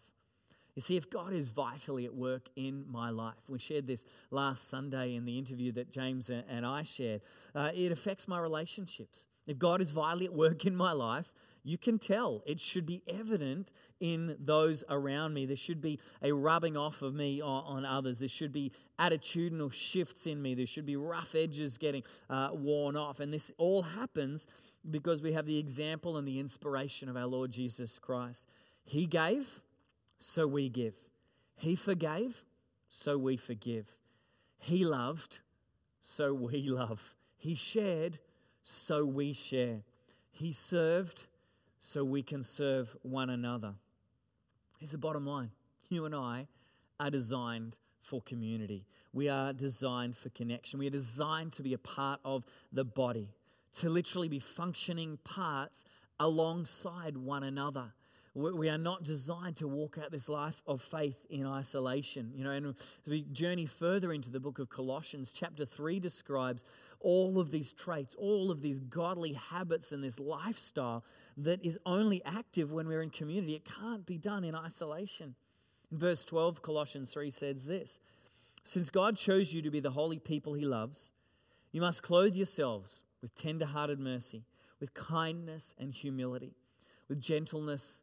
You 0.74 0.82
see, 0.82 0.96
if 0.96 1.08
God 1.08 1.32
is 1.32 1.48
vitally 1.48 2.04
at 2.04 2.14
work 2.14 2.48
in 2.56 2.84
my 2.90 3.10
life, 3.10 3.48
we 3.48 3.60
shared 3.60 3.86
this 3.86 4.04
last 4.30 4.68
Sunday 4.68 5.14
in 5.14 5.24
the 5.24 5.38
interview 5.38 5.70
that 5.72 5.90
James 5.92 6.30
and 6.30 6.66
I 6.66 6.82
shared, 6.82 7.22
uh, 7.54 7.70
it 7.74 7.92
affects 7.92 8.26
my 8.26 8.40
relationships. 8.40 9.28
If 9.46 9.58
God 9.58 9.80
is 9.80 9.90
vitally 9.90 10.26
at 10.26 10.34
work 10.34 10.64
in 10.64 10.74
my 10.74 10.92
life, 10.92 11.32
you 11.62 11.78
can 11.78 11.98
tell. 11.98 12.42
It 12.46 12.60
should 12.60 12.84
be 12.84 13.02
evident 13.08 13.72
in 13.98 14.36
those 14.38 14.84
around 14.90 15.32
me. 15.32 15.46
There 15.46 15.56
should 15.56 15.80
be 15.80 15.98
a 16.22 16.32
rubbing 16.32 16.76
off 16.76 17.00
of 17.00 17.14
me 17.14 17.40
on, 17.40 17.64
on 17.64 17.84
others. 17.86 18.18
There 18.18 18.28
should 18.28 18.52
be 18.52 18.72
attitudinal 18.98 19.72
shifts 19.72 20.26
in 20.26 20.42
me. 20.42 20.54
There 20.54 20.66
should 20.66 20.84
be 20.84 20.96
rough 20.96 21.34
edges 21.34 21.78
getting 21.78 22.02
uh, 22.28 22.50
worn 22.52 22.96
off. 22.96 23.18
And 23.18 23.32
this 23.32 23.50
all 23.56 23.82
happens 23.82 24.46
because 24.90 25.22
we 25.22 25.32
have 25.32 25.46
the 25.46 25.58
example 25.58 26.18
and 26.18 26.28
the 26.28 26.38
inspiration 26.38 27.08
of 27.08 27.16
our 27.16 27.26
Lord 27.26 27.50
Jesus 27.50 27.98
Christ. 27.98 28.46
He 28.84 29.06
gave, 29.06 29.62
so 30.18 30.46
we 30.46 30.68
give. 30.68 30.96
He 31.56 31.76
forgave, 31.76 32.44
so 32.88 33.16
we 33.16 33.38
forgive. 33.38 33.86
He 34.58 34.84
loved, 34.84 35.40
so 36.00 36.34
we 36.34 36.68
love. 36.68 37.16
He 37.36 37.54
shared, 37.54 38.18
so 38.64 39.04
we 39.04 39.34
share. 39.34 39.82
He 40.30 40.50
served, 40.50 41.26
so 41.78 42.02
we 42.02 42.22
can 42.22 42.42
serve 42.42 42.96
one 43.02 43.28
another. 43.28 43.74
Here's 44.78 44.92
the 44.92 44.98
bottom 44.98 45.26
line 45.26 45.50
you 45.90 46.06
and 46.06 46.14
I 46.14 46.48
are 46.98 47.10
designed 47.10 47.78
for 48.00 48.22
community, 48.22 48.86
we 49.12 49.28
are 49.28 49.52
designed 49.52 50.16
for 50.16 50.30
connection, 50.30 50.78
we 50.78 50.86
are 50.86 50.90
designed 50.90 51.52
to 51.52 51.62
be 51.62 51.74
a 51.74 51.78
part 51.78 52.20
of 52.24 52.44
the 52.72 52.84
body, 52.84 53.28
to 53.74 53.90
literally 53.90 54.28
be 54.28 54.38
functioning 54.38 55.18
parts 55.24 55.84
alongside 56.18 57.18
one 57.18 57.42
another. 57.42 57.92
We 58.34 58.68
are 58.68 58.78
not 58.78 59.04
designed 59.04 59.56
to 59.56 59.68
walk 59.68 59.96
out 60.02 60.10
this 60.10 60.28
life 60.28 60.60
of 60.66 60.82
faith 60.82 61.24
in 61.30 61.46
isolation. 61.46 62.32
You 62.34 62.42
know, 62.42 62.50
and 62.50 62.66
as 62.66 63.08
we 63.08 63.22
journey 63.22 63.64
further 63.64 64.12
into 64.12 64.28
the 64.28 64.40
book 64.40 64.58
of 64.58 64.68
Colossians, 64.68 65.30
chapter 65.30 65.64
3 65.64 66.00
describes 66.00 66.64
all 66.98 67.38
of 67.38 67.52
these 67.52 67.72
traits, 67.72 68.16
all 68.16 68.50
of 68.50 68.60
these 68.60 68.80
godly 68.80 69.34
habits, 69.34 69.92
and 69.92 70.02
this 70.02 70.18
lifestyle 70.18 71.04
that 71.36 71.64
is 71.64 71.78
only 71.86 72.24
active 72.24 72.72
when 72.72 72.88
we're 72.88 73.02
in 73.02 73.10
community. 73.10 73.54
It 73.54 73.64
can't 73.64 74.04
be 74.04 74.18
done 74.18 74.42
in 74.42 74.56
isolation. 74.56 75.36
In 75.92 75.98
verse 75.98 76.24
12, 76.24 76.60
Colossians 76.60 77.12
3 77.12 77.30
says 77.30 77.66
this 77.66 78.00
Since 78.64 78.90
God 78.90 79.16
chose 79.16 79.52
you 79.52 79.62
to 79.62 79.70
be 79.70 79.78
the 79.78 79.92
holy 79.92 80.18
people 80.18 80.54
he 80.54 80.64
loves, 80.64 81.12
you 81.70 81.80
must 81.80 82.02
clothe 82.02 82.34
yourselves 82.34 83.04
with 83.22 83.36
tender 83.36 83.66
hearted 83.66 84.00
mercy, 84.00 84.44
with 84.80 84.92
kindness 84.92 85.72
and 85.78 85.94
humility, 85.94 86.56
with 87.08 87.20
gentleness 87.20 88.02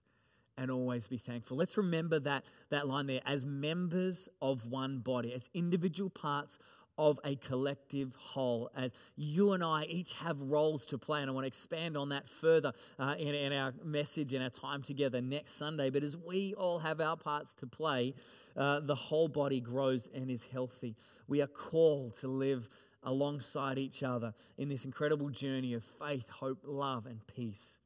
and 0.61 0.69
always 0.69 1.07
be 1.07 1.17
thankful. 1.17 1.57
Let's 1.57 1.75
remember 1.75 2.19
that, 2.19 2.45
that 2.69 2.87
line 2.87 3.07
there 3.07 3.21
as 3.25 3.45
members 3.47 4.29
of 4.41 4.67
one 4.67 4.99
body, 4.99 5.33
as 5.33 5.49
individual 5.55 6.11
parts 6.11 6.59
of 6.99 7.19
a 7.25 7.35
collective 7.35 8.13
whole. 8.15 8.69
As 8.75 8.93
you 9.15 9.53
and 9.53 9.63
I 9.63 9.85
each 9.85 10.13
have 10.13 10.39
roles 10.39 10.85
to 10.87 10.99
play, 10.99 11.21
and 11.21 11.31
I 11.31 11.33
want 11.33 11.45
to 11.45 11.47
expand 11.47 11.97
on 11.97 12.09
that 12.09 12.29
further 12.29 12.73
uh, 12.99 13.15
in, 13.17 13.33
in 13.33 13.53
our 13.53 13.73
message 13.83 14.33
and 14.33 14.43
our 14.43 14.51
time 14.51 14.83
together 14.83 15.19
next 15.19 15.53
Sunday. 15.53 15.89
But 15.89 16.03
as 16.03 16.15
we 16.15 16.53
all 16.53 16.77
have 16.79 17.01
our 17.01 17.17
parts 17.17 17.55
to 17.55 17.65
play, 17.65 18.13
uh, 18.55 18.81
the 18.81 18.93
whole 18.95 19.29
body 19.29 19.61
grows 19.61 20.07
and 20.13 20.29
is 20.29 20.45
healthy. 20.45 20.95
We 21.27 21.41
are 21.41 21.47
called 21.47 22.19
to 22.19 22.27
live 22.27 22.69
alongside 23.01 23.79
each 23.79 24.03
other 24.03 24.35
in 24.59 24.69
this 24.69 24.85
incredible 24.85 25.29
journey 25.29 25.73
of 25.73 25.83
faith, 25.83 26.29
hope, 26.29 26.59
love, 26.65 27.07
and 27.07 27.25
peace. 27.25 27.79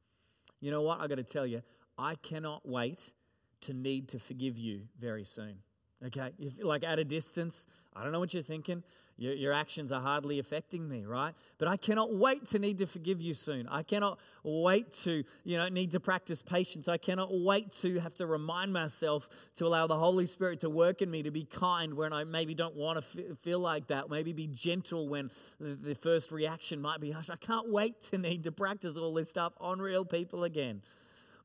You 0.60 0.70
know 0.70 0.82
what? 0.82 1.00
I 1.00 1.06
got 1.06 1.14
to 1.14 1.24
tell 1.24 1.46
you, 1.46 1.62
I 1.98 2.16
cannot 2.16 2.68
wait 2.68 3.12
to 3.62 3.72
need 3.72 4.08
to 4.08 4.18
forgive 4.18 4.58
you 4.58 4.82
very 4.98 5.24
soon. 5.24 5.58
Okay? 6.04 6.32
If, 6.38 6.62
like 6.62 6.84
at 6.84 6.98
a 6.98 7.04
distance, 7.04 7.66
I 7.94 8.02
don't 8.02 8.12
know 8.12 8.20
what 8.20 8.34
you're 8.34 8.42
thinking. 8.42 8.82
Your, 9.18 9.32
your, 9.32 9.52
actions 9.54 9.92
are 9.92 10.00
hardly 10.02 10.38
affecting 10.38 10.86
me, 10.86 11.06
right? 11.06 11.32
But 11.56 11.68
I 11.68 11.78
cannot 11.78 12.14
wait 12.14 12.44
to 12.48 12.58
need 12.58 12.76
to 12.78 12.86
forgive 12.86 13.22
you 13.22 13.32
soon. 13.32 13.66
I 13.66 13.82
cannot 13.82 14.20
wait 14.42 14.92
to, 15.04 15.24
you 15.42 15.56
know, 15.56 15.70
need 15.70 15.92
to 15.92 16.00
practice 16.00 16.42
patience. 16.42 16.86
I 16.86 16.98
cannot 16.98 17.30
wait 17.32 17.72
to 17.80 17.98
have 18.00 18.14
to 18.16 18.26
remind 18.26 18.74
myself 18.74 19.30
to 19.54 19.66
allow 19.66 19.86
the 19.86 19.96
Holy 19.96 20.26
Spirit 20.26 20.60
to 20.60 20.70
work 20.70 21.00
in 21.00 21.10
me, 21.10 21.22
to 21.22 21.30
be 21.30 21.44
kind 21.44 21.94
when 21.94 22.12
I 22.12 22.24
maybe 22.24 22.54
don't 22.54 22.76
want 22.76 23.00
to 23.02 23.30
f- 23.30 23.38
feel 23.38 23.58
like 23.58 23.86
that. 23.86 24.10
Maybe 24.10 24.34
be 24.34 24.48
gentle 24.48 25.08
when 25.08 25.30
the, 25.58 25.74
the 25.76 25.94
first 25.94 26.30
reaction 26.30 26.82
might 26.82 27.00
be 27.00 27.10
harsh. 27.10 27.30
I 27.30 27.36
can't 27.36 27.70
wait 27.70 28.02
to 28.10 28.18
need 28.18 28.44
to 28.44 28.52
practice 28.52 28.98
all 28.98 29.14
this 29.14 29.30
stuff 29.30 29.54
on 29.58 29.78
real 29.78 30.04
people 30.04 30.44
again. 30.44 30.82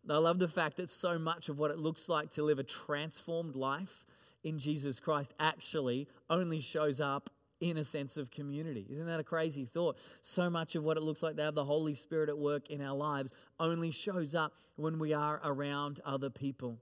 I 0.09 0.17
love 0.17 0.39
the 0.39 0.47
fact 0.47 0.77
that 0.77 0.89
so 0.89 1.19
much 1.19 1.49
of 1.49 1.59
what 1.59 1.71
it 1.71 1.77
looks 1.77 2.09
like 2.09 2.31
to 2.31 2.43
live 2.43 2.59
a 2.59 2.63
transformed 2.63 3.55
life 3.55 4.05
in 4.43 4.57
Jesus 4.57 4.99
Christ 4.99 5.33
actually 5.39 6.07
only 6.29 6.59
shows 6.59 6.99
up 6.99 7.29
in 7.59 7.77
a 7.77 7.83
sense 7.83 8.17
of 8.17 8.31
community. 8.31 8.87
Isn't 8.89 9.05
that 9.05 9.19
a 9.19 9.23
crazy 9.23 9.65
thought? 9.65 9.97
So 10.21 10.49
much 10.49 10.75
of 10.75 10.83
what 10.83 10.97
it 10.97 11.03
looks 11.03 11.21
like 11.21 11.35
to 11.35 11.43
have 11.43 11.53
the 11.53 11.63
Holy 11.63 11.93
Spirit 11.93 12.29
at 12.29 12.37
work 12.37 12.71
in 12.71 12.81
our 12.81 12.95
lives 12.95 13.31
only 13.59 13.91
shows 13.91 14.33
up 14.33 14.53
when 14.75 14.97
we 14.97 15.13
are 15.13 15.39
around 15.43 15.99
other 16.03 16.31
people. 16.31 16.79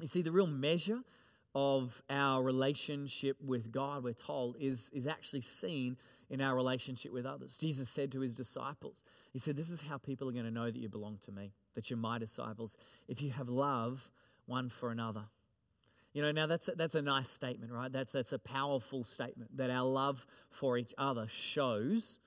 You 0.00 0.06
see, 0.06 0.22
the 0.22 0.32
real 0.32 0.46
measure 0.46 1.00
of 1.54 2.02
our 2.08 2.42
relationship 2.42 3.36
with 3.44 3.70
God, 3.70 4.02
we're 4.02 4.14
told, 4.14 4.56
is, 4.58 4.90
is 4.94 5.06
actually 5.06 5.42
seen 5.42 5.98
in 6.30 6.40
our 6.40 6.56
relationship 6.56 7.12
with 7.12 7.26
others. 7.26 7.58
Jesus 7.58 7.90
said 7.90 8.10
to 8.12 8.20
his 8.20 8.32
disciples, 8.32 9.04
He 9.32 9.38
said, 9.38 9.54
This 9.54 9.68
is 9.68 9.82
how 9.82 9.98
people 9.98 10.28
are 10.28 10.32
going 10.32 10.46
to 10.46 10.50
know 10.50 10.70
that 10.70 10.76
you 10.76 10.88
belong 10.88 11.18
to 11.22 11.30
me 11.30 11.52
that 11.74 11.90
you're 11.90 11.98
my 11.98 12.18
disciples 12.18 12.76
if 13.08 13.22
you 13.22 13.30
have 13.32 13.48
love 13.48 14.10
one 14.46 14.68
for 14.68 14.90
another. 14.90 15.24
You 16.12 16.22
know, 16.22 16.30
now 16.30 16.46
that's 16.46 16.68
a, 16.68 16.72
that's 16.72 16.94
a 16.94 17.02
nice 17.02 17.28
statement, 17.28 17.72
right? 17.72 17.90
That's, 17.90 18.12
that's 18.12 18.32
a 18.32 18.38
powerful 18.38 19.02
statement 19.02 19.56
that 19.56 19.70
our 19.70 19.84
love 19.84 20.26
for 20.48 20.78
each 20.78 20.94
other 20.96 21.26
shows 21.28 22.20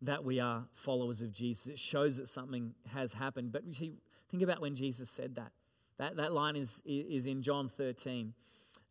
that 0.00 0.24
we 0.24 0.40
are 0.40 0.64
followers 0.72 1.20
of 1.22 1.32
Jesus. 1.32 1.66
It 1.66 1.78
shows 1.78 2.16
that 2.16 2.28
something 2.28 2.74
has 2.94 3.12
happened. 3.12 3.52
But 3.52 3.66
you 3.66 3.74
see, 3.74 3.92
think 4.30 4.42
about 4.42 4.60
when 4.60 4.74
Jesus 4.74 5.10
said 5.10 5.34
that. 5.34 5.52
That, 5.98 6.16
that 6.16 6.32
line 6.32 6.56
is, 6.56 6.82
is 6.86 7.26
in 7.26 7.42
John 7.42 7.68
13. 7.68 8.32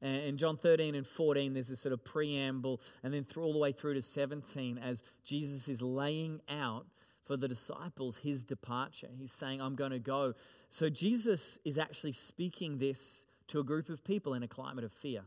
And 0.01 0.24
in 0.24 0.38
John 0.38 0.58
13 0.58 0.94
and 0.94 1.08
14, 1.08 1.54
there's 1.54 1.70
this 1.70 1.80
sort 1.80 1.94
of 1.94 2.04
preamble, 2.04 2.82
and 3.01 3.13
then 3.13 3.24
through, 3.24 3.46
all 3.46 3.54
the 3.54 3.60
way 3.60 3.72
through 3.72 3.96
to 3.96 4.01
17, 4.01 4.77
as 4.77 5.01
Jesus 5.24 5.68
is 5.68 5.82
laying 5.82 6.42
out 6.50 6.86
for 7.27 7.38
the 7.38 7.48
disciples 7.48 8.17
his 8.17 8.43
departure. 8.43 9.10
He's 9.17 9.34
saying, 9.34 9.62
I'm 9.62 9.75
going 9.75 9.91
to 9.91 10.00
go. 10.00 10.34
So 10.69 10.89
Jesus 10.89 11.60
is 11.65 11.77
actually 11.77 12.13
speaking 12.13 12.77
this 12.77 13.25
to 13.48 13.60
a 13.60 13.63
group 13.63 13.89
of 13.89 14.03
people 14.03 14.34
in 14.34 14.43
a 14.43 14.48
climate 14.48 14.84
of 14.84 14.91
fear. 14.91 15.24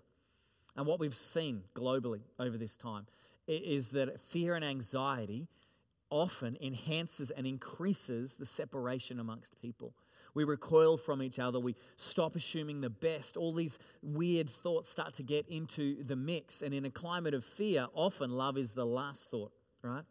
And 0.77 0.87
what 0.87 0.99
we've 0.99 1.15
seen 1.15 1.65
globally 1.75 2.23
over 2.39 2.57
this 2.57 2.77
time 2.77 3.07
is 3.47 3.91
that 3.91 4.21
fear 4.21 4.55
and 4.55 4.65
anxiety 4.65 5.49
often 6.11 6.57
enhances 6.61 7.31
and 7.31 7.47
increases 7.47 8.37
the 8.37 8.47
separation 8.47 9.21
amongst 9.21 9.61
people. 9.61 9.95
We 10.35 10.45
recoil 10.45 10.97
from 10.97 11.23
each 11.23 11.39
other. 11.39 11.59
We 11.59 11.77
stop 11.97 12.37
assuming 12.37 12.81
the 12.81 12.91
best. 12.91 13.37
All 13.37 13.53
these 13.53 13.79
weird 14.03 14.49
thoughts 14.49 14.89
start 14.89 15.15
to 15.15 15.23
get 15.23 15.49
into 15.49 16.03
the 16.05 16.17
mix. 16.17 16.63
And 16.63 16.73
in 16.73 16.85
a 16.85 16.91
climate 16.91 17.35
of 17.35 17.45
fear, 17.45 17.89
often 17.95 18.31
love 18.31 18.57
is 18.57 18.73
the 18.73 18.87
last 18.87 19.31
thought, 19.31 19.53
right? 19.83 20.05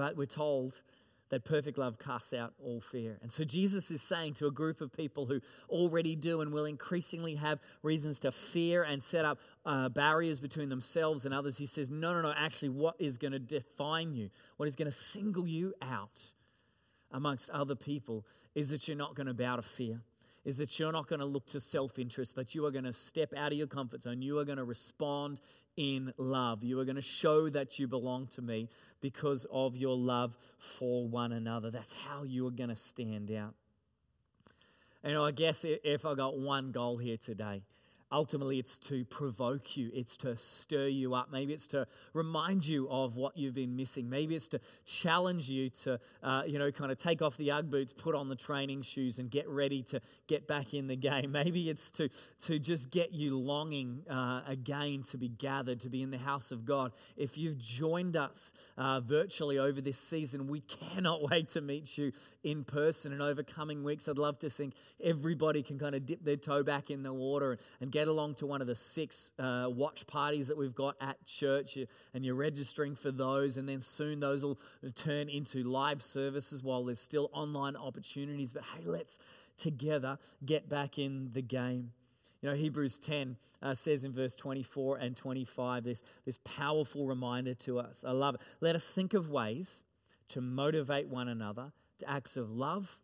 But 0.00 0.16
we're 0.16 0.24
told 0.24 0.80
that 1.28 1.44
perfect 1.44 1.76
love 1.76 1.98
casts 1.98 2.32
out 2.32 2.54
all 2.64 2.80
fear. 2.80 3.18
And 3.20 3.30
so 3.30 3.44
Jesus 3.44 3.90
is 3.90 4.00
saying 4.00 4.32
to 4.36 4.46
a 4.46 4.50
group 4.50 4.80
of 4.80 4.90
people 4.90 5.26
who 5.26 5.42
already 5.68 6.16
do 6.16 6.40
and 6.40 6.54
will 6.54 6.64
increasingly 6.64 7.34
have 7.34 7.58
reasons 7.82 8.18
to 8.20 8.32
fear 8.32 8.82
and 8.82 9.04
set 9.04 9.26
up 9.26 9.40
uh, 9.66 9.90
barriers 9.90 10.40
between 10.40 10.70
themselves 10.70 11.26
and 11.26 11.34
others, 11.34 11.58
he 11.58 11.66
says, 11.66 11.90
No, 11.90 12.14
no, 12.14 12.22
no, 12.22 12.32
actually, 12.34 12.70
what 12.70 12.94
is 12.98 13.18
going 13.18 13.32
to 13.32 13.38
define 13.38 14.14
you, 14.14 14.30
what 14.56 14.68
is 14.68 14.74
going 14.74 14.90
to 14.90 14.96
single 14.96 15.46
you 15.46 15.74
out 15.82 16.32
amongst 17.12 17.50
other 17.50 17.74
people 17.74 18.24
is 18.54 18.70
that 18.70 18.88
you're 18.88 18.96
not 18.96 19.14
going 19.14 19.26
to 19.26 19.34
bow 19.34 19.56
to 19.56 19.62
fear. 19.62 20.00
is 20.46 20.56
that 20.56 20.78
you're 20.78 20.92
not 20.92 21.08
going 21.08 21.20
to 21.20 21.26
look 21.26 21.46
to 21.48 21.60
self 21.60 21.98
interest, 21.98 22.34
but 22.34 22.54
you 22.54 22.64
are 22.64 22.70
going 22.70 22.84
to 22.84 22.94
step 22.94 23.34
out 23.36 23.52
of 23.52 23.58
your 23.58 23.66
comfort 23.66 24.00
zone. 24.00 24.22
You 24.22 24.38
are 24.38 24.46
going 24.46 24.56
to 24.56 24.64
respond 24.64 25.42
in 25.80 26.12
love. 26.18 26.62
You 26.62 26.78
are 26.78 26.84
going 26.84 26.96
to 26.96 27.02
show 27.02 27.48
that 27.48 27.78
you 27.78 27.88
belong 27.88 28.26
to 28.32 28.42
me 28.42 28.68
because 29.00 29.46
of 29.50 29.74
your 29.74 29.96
love 29.96 30.36
for 30.58 31.08
one 31.08 31.32
another. 31.32 31.70
That's 31.70 31.94
how 31.94 32.24
you 32.24 32.46
are 32.46 32.50
going 32.50 32.68
to 32.68 32.76
stand 32.76 33.30
out. 33.32 33.54
And 35.02 35.16
I 35.16 35.30
guess 35.30 35.64
if 35.64 36.04
I 36.04 36.14
got 36.14 36.38
one 36.38 36.70
goal 36.70 36.98
here 36.98 37.16
today, 37.16 37.62
ultimately 38.12 38.58
it's 38.58 38.76
to 38.78 39.04
provoke 39.04 39.76
you. 39.76 39.90
It's 39.92 40.16
to 40.18 40.36
stir 40.36 40.86
you 40.86 41.14
up. 41.14 41.30
Maybe 41.30 41.52
it's 41.52 41.66
to 41.68 41.86
remind 42.14 42.66
you 42.66 42.88
of 42.88 43.16
what 43.16 43.36
you've 43.36 43.54
been 43.54 43.76
missing. 43.76 44.08
Maybe 44.08 44.34
it's 44.34 44.48
to 44.48 44.60
challenge 44.84 45.50
you 45.50 45.70
to 45.70 46.00
uh, 46.22 46.42
you 46.46 46.58
know 46.58 46.70
kind 46.72 46.90
of 46.90 46.98
take 46.98 47.22
off 47.22 47.36
the 47.36 47.50
ugg 47.50 47.70
boots 47.70 47.92
put 47.92 48.14
on 48.14 48.28
the 48.28 48.36
training 48.36 48.82
shoes 48.82 49.18
and 49.18 49.30
get 49.30 49.48
ready 49.48 49.82
to 49.84 50.00
get 50.26 50.46
back 50.46 50.72
in 50.74 50.86
the 50.86 50.96
game. 50.96 51.32
Maybe 51.40 51.68
it's 51.68 51.90
to 51.92 52.08
to 52.46 52.58
just 52.58 52.90
get 52.90 53.12
you 53.12 53.38
longing 53.38 54.02
uh, 54.08 54.42
again 54.46 55.02
to 55.10 55.18
be 55.18 55.28
gathered 55.28 55.80
to 55.80 55.90
be 55.90 56.02
in 56.02 56.10
the 56.10 56.18
house 56.18 56.52
of 56.52 56.64
god. 56.64 56.92
If 57.16 57.36
you've 57.36 57.58
joined 57.58 58.16
us 58.16 58.52
uh, 58.76 59.00
virtually 59.00 59.58
over 59.58 59.80
this 59.80 59.98
season 59.98 60.46
we 60.46 60.60
cannot 60.60 61.22
wait 61.30 61.50
to 61.50 61.60
meet 61.60 61.98
you 61.98 62.12
in 62.42 62.64
person 62.64 63.12
and 63.12 63.20
over 63.20 63.42
coming 63.42 63.84
weeks. 63.84 64.08
I'd 64.08 64.18
love 64.18 64.38
to 64.40 64.50
think 64.50 64.74
everybody 65.02 65.62
can 65.62 65.78
kind 65.78 65.94
of 65.94 66.06
dip 66.06 66.24
their 66.24 66.36
toe 66.36 66.62
back 66.62 66.90
in 66.90 67.02
the 67.02 67.12
water 67.12 67.52
and, 67.52 67.60
and 67.80 67.92
get 67.92 67.99
get 68.00 68.08
along 68.08 68.34
to 68.34 68.46
one 68.46 68.62
of 68.62 68.66
the 68.66 68.74
six 68.74 69.32
uh, 69.38 69.66
watch 69.68 70.06
parties 70.06 70.48
that 70.48 70.56
we've 70.56 70.74
got 70.74 70.96
at 71.02 71.22
church, 71.26 71.76
and 72.14 72.24
you're 72.24 72.34
registering 72.34 72.94
for 72.94 73.10
those, 73.10 73.58
and 73.58 73.68
then 73.68 73.82
soon 73.82 74.20
those 74.20 74.42
will 74.42 74.58
turn 74.94 75.28
into 75.28 75.62
live 75.62 76.00
services 76.00 76.62
while 76.62 76.82
there's 76.82 76.98
still 76.98 77.28
online 77.34 77.76
opportunities. 77.76 78.54
But 78.54 78.62
hey, 78.62 78.86
let's 78.86 79.18
together 79.58 80.18
get 80.44 80.66
back 80.66 80.98
in 80.98 81.28
the 81.34 81.42
game. 81.42 81.92
You 82.40 82.48
know, 82.48 82.54
Hebrews 82.54 82.98
10 83.00 83.36
uh, 83.60 83.74
says 83.74 84.02
in 84.04 84.12
verse 84.12 84.34
24 84.34 84.96
and 84.96 85.14
25 85.14 85.84
this, 85.84 86.02
this 86.24 86.38
powerful 86.42 87.06
reminder 87.06 87.52
to 87.52 87.78
us. 87.78 88.02
I 88.06 88.12
love 88.12 88.36
it. 88.36 88.40
Let 88.62 88.76
us 88.76 88.88
think 88.88 89.12
of 89.12 89.28
ways 89.28 89.84
to 90.28 90.40
motivate 90.40 91.08
one 91.08 91.28
another 91.28 91.72
to 91.98 92.08
acts 92.08 92.38
of 92.38 92.50
love 92.50 93.02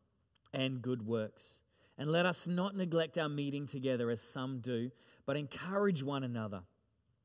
and 0.54 0.80
good 0.80 1.06
works. 1.06 1.60
And 1.98 2.10
let 2.10 2.26
us 2.26 2.46
not 2.46 2.76
neglect 2.76 3.16
our 3.16 3.28
meeting 3.28 3.66
together 3.66 4.10
as 4.10 4.20
some 4.20 4.60
do, 4.60 4.90
but 5.24 5.36
encourage 5.36 6.02
one 6.02 6.24
another, 6.24 6.62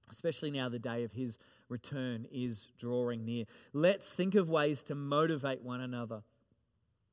especially 0.10 0.52
now 0.52 0.70
the 0.70 0.80
day 0.80 1.04
of 1.04 1.12
his 1.12 1.38
return 1.68 2.26
is 2.32 2.70
drawing 2.78 3.26
near. 3.26 3.46
Let's 3.74 4.14
think 4.14 4.36
of 4.36 4.50
ways 4.50 4.84
to 4.84 4.96
motivate 4.96 5.62
one 5.62 5.82
another. 5.82 6.24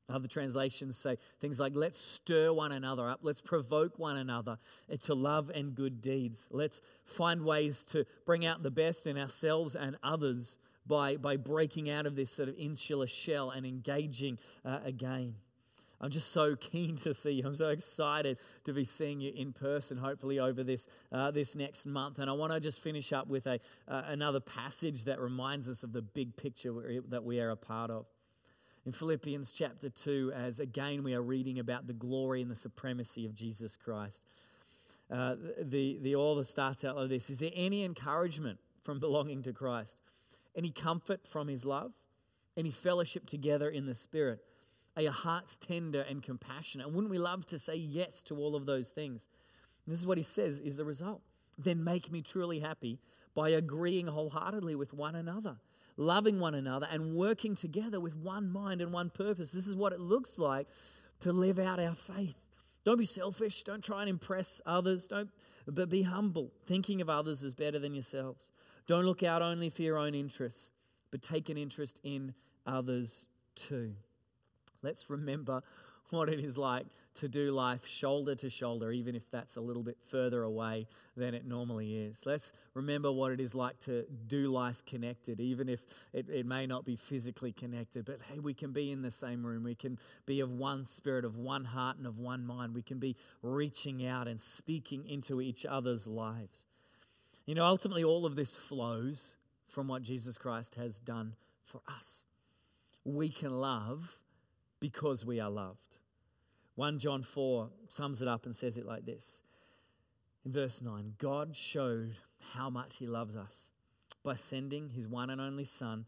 Other 0.09 0.27
translations 0.27 0.97
say 0.97 1.17
things 1.39 1.59
like, 1.59 1.73
let's 1.75 1.99
stir 1.99 2.51
one 2.51 2.71
another 2.71 3.09
up, 3.09 3.19
let's 3.21 3.41
provoke 3.41 3.99
one 3.99 4.17
another 4.17 4.57
to 5.03 5.13
love 5.13 5.51
and 5.53 5.75
good 5.75 6.01
deeds. 6.01 6.47
Let's 6.51 6.81
find 7.03 7.45
ways 7.45 7.85
to 7.85 8.05
bring 8.25 8.45
out 8.45 8.63
the 8.63 8.71
best 8.71 9.05
in 9.05 9.17
ourselves 9.17 9.75
and 9.75 9.97
others 10.01 10.57
by, 10.87 11.17
by 11.17 11.37
breaking 11.37 11.89
out 11.89 12.07
of 12.07 12.15
this 12.15 12.31
sort 12.31 12.49
of 12.49 12.55
insular 12.57 13.05
shell 13.05 13.51
and 13.51 13.65
engaging 13.65 14.39
uh, 14.65 14.79
again. 14.83 15.35
I'm 16.01 16.09
just 16.09 16.31
so 16.31 16.55
keen 16.59 16.95
to 16.97 17.13
see 17.13 17.31
you. 17.31 17.43
I'm 17.45 17.55
so 17.55 17.69
excited 17.69 18.37
to 18.63 18.73
be 18.73 18.83
seeing 18.83 19.19
you 19.19 19.31
in 19.35 19.53
person, 19.53 19.97
hopefully 19.97 20.39
over 20.39 20.63
this 20.63 20.87
uh, 21.11 21.31
this 21.31 21.55
next 21.55 21.85
month. 21.85 22.19
And 22.19 22.29
I 22.29 22.33
want 22.33 22.53
to 22.53 22.59
just 22.59 22.81
finish 22.81 23.13
up 23.13 23.27
with 23.27 23.47
a 23.47 23.59
uh, 23.87 24.03
another 24.07 24.39
passage 24.39 25.05
that 25.05 25.19
reminds 25.19 25.69
us 25.69 25.83
of 25.83 25.93
the 25.93 26.01
big 26.01 26.35
picture 26.35 27.01
that 27.09 27.23
we 27.23 27.39
are 27.39 27.49
a 27.49 27.57
part 27.57 27.91
of. 27.91 28.05
In 28.85 28.91
Philippians 28.91 29.51
chapter 29.51 29.89
two, 29.89 30.31
as 30.35 30.59
again 30.59 31.03
we 31.03 31.13
are 31.13 31.21
reading 31.21 31.59
about 31.59 31.87
the 31.87 31.93
glory 31.93 32.41
and 32.41 32.49
the 32.49 32.55
supremacy 32.55 33.25
of 33.25 33.35
Jesus 33.35 33.75
Christ. 33.75 34.25
Uh, 35.11 35.35
the 35.61 35.99
the 36.01 36.15
author 36.15 36.43
starts 36.43 36.85
out 36.85 36.95
like 36.95 37.09
this: 37.09 37.29
Is 37.29 37.39
there 37.39 37.51
any 37.53 37.83
encouragement 37.83 38.59
from 38.83 38.99
belonging 38.99 39.41
to 39.43 39.53
Christ? 39.53 40.01
Any 40.55 40.71
comfort 40.71 41.27
from 41.27 41.47
His 41.47 41.65
love? 41.65 41.91
Any 42.57 42.71
fellowship 42.71 43.25
together 43.25 43.69
in 43.69 43.85
the 43.85 43.95
Spirit? 43.95 44.39
Are 44.95 45.01
your 45.01 45.11
hearts 45.11 45.57
tender 45.57 46.01
and 46.01 46.21
compassionate? 46.21 46.87
And 46.87 46.95
wouldn't 46.95 47.11
we 47.11 47.19
love 47.19 47.45
to 47.47 47.59
say 47.59 47.75
yes 47.75 48.21
to 48.23 48.35
all 48.35 48.55
of 48.55 48.65
those 48.65 48.89
things? 48.89 49.29
And 49.85 49.93
this 49.93 49.99
is 49.99 50.07
what 50.07 50.17
he 50.17 50.23
says 50.23 50.59
is 50.59 50.77
the 50.77 50.85
result. 50.85 51.21
Then 51.57 51.83
make 51.83 52.11
me 52.11 52.21
truly 52.21 52.59
happy 52.59 52.99
by 53.35 53.49
agreeing 53.49 54.07
wholeheartedly 54.07 54.75
with 54.75 54.93
one 54.93 55.15
another, 55.15 55.57
loving 55.97 56.39
one 56.39 56.55
another, 56.55 56.87
and 56.91 57.15
working 57.15 57.55
together 57.55 57.99
with 57.99 58.15
one 58.15 58.49
mind 58.49 58.81
and 58.81 58.91
one 58.91 59.09
purpose. 59.09 59.51
This 59.51 59.67
is 59.67 59.75
what 59.75 59.93
it 59.93 59.99
looks 59.99 60.37
like 60.37 60.67
to 61.21 61.31
live 61.31 61.59
out 61.59 61.79
our 61.79 61.95
faith. 61.95 62.45
Don't 62.85 62.97
be 62.97 63.05
selfish. 63.05 63.63
Don't 63.63 63.83
try 63.83 64.01
and 64.01 64.09
impress 64.09 64.61
others. 64.65 65.07
Don't, 65.07 65.29
but 65.67 65.89
be 65.89 66.03
humble. 66.03 66.51
Thinking 66.65 67.01
of 67.01 67.09
others 67.09 67.43
is 67.43 67.53
better 67.53 67.77
than 67.77 67.93
yourselves. 67.93 68.51
Don't 68.87 69.05
look 69.05 69.21
out 69.21 69.41
only 69.41 69.69
for 69.69 69.81
your 69.81 69.97
own 69.97 70.15
interests, 70.15 70.71
but 71.11 71.21
take 71.21 71.49
an 71.49 71.57
interest 71.57 71.99
in 72.03 72.33
others 72.65 73.27
too. 73.55 73.95
Let's 74.81 75.09
remember 75.09 75.61
what 76.11 76.29
it 76.29 76.39
is 76.39 76.57
like 76.57 76.87
to 77.15 77.27
do 77.27 77.51
life 77.51 77.85
shoulder 77.85 78.33
to 78.35 78.49
shoulder, 78.49 78.91
even 78.91 79.15
if 79.15 79.29
that's 79.29 79.57
a 79.57 79.61
little 79.61 79.83
bit 79.83 79.97
further 80.09 80.43
away 80.43 80.87
than 81.17 81.33
it 81.33 81.45
normally 81.45 81.97
is. 81.97 82.25
Let's 82.25 82.53
remember 82.73 83.11
what 83.11 83.31
it 83.31 83.39
is 83.39 83.53
like 83.53 83.79
to 83.81 84.05
do 84.27 84.47
life 84.47 84.83
connected, 84.85 85.39
even 85.39 85.69
if 85.69 85.81
it, 86.13 86.29
it 86.29 86.45
may 86.45 86.65
not 86.65 86.85
be 86.85 86.95
physically 86.95 87.51
connected. 87.51 88.05
But 88.05 88.19
hey, 88.31 88.39
we 88.39 88.53
can 88.53 88.71
be 88.71 88.91
in 88.91 89.01
the 89.01 89.11
same 89.11 89.45
room. 89.45 89.63
We 89.63 89.75
can 89.75 89.97
be 90.25 90.39
of 90.39 90.51
one 90.51 90.85
spirit, 90.85 91.25
of 91.25 91.35
one 91.35 91.65
heart, 91.65 91.97
and 91.97 92.07
of 92.07 92.17
one 92.17 92.45
mind. 92.45 92.73
We 92.73 92.83
can 92.83 92.99
be 92.99 93.15
reaching 93.41 94.05
out 94.05 94.27
and 94.27 94.39
speaking 94.39 95.05
into 95.05 95.41
each 95.41 95.65
other's 95.65 96.07
lives. 96.07 96.67
You 97.45 97.55
know, 97.55 97.65
ultimately, 97.65 98.03
all 98.03 98.25
of 98.25 98.35
this 98.35 98.55
flows 98.55 99.37
from 99.67 99.87
what 99.87 100.03
Jesus 100.03 100.37
Christ 100.37 100.75
has 100.75 100.99
done 100.99 101.35
for 101.63 101.81
us. 101.87 102.23
We 103.03 103.29
can 103.29 103.59
love 103.59 104.19
because 104.79 105.25
we 105.25 105.39
are 105.39 105.49
loved. 105.49 105.99
1 106.75 106.99
John 106.99 107.23
4 107.23 107.69
sums 107.89 108.21
it 108.21 108.27
up 108.27 108.45
and 108.45 108.55
says 108.55 108.77
it 108.77 108.85
like 108.85 109.05
this 109.05 109.41
in 110.45 110.51
verse 110.51 110.81
9 110.81 111.13
God 111.17 111.55
showed 111.55 112.15
how 112.53 112.69
much 112.69 112.97
He 112.97 113.07
loves 113.07 113.35
us 113.35 113.71
by 114.23 114.35
sending 114.35 114.89
His 114.89 115.07
one 115.07 115.29
and 115.29 115.41
only 115.41 115.65
Son 115.65 116.05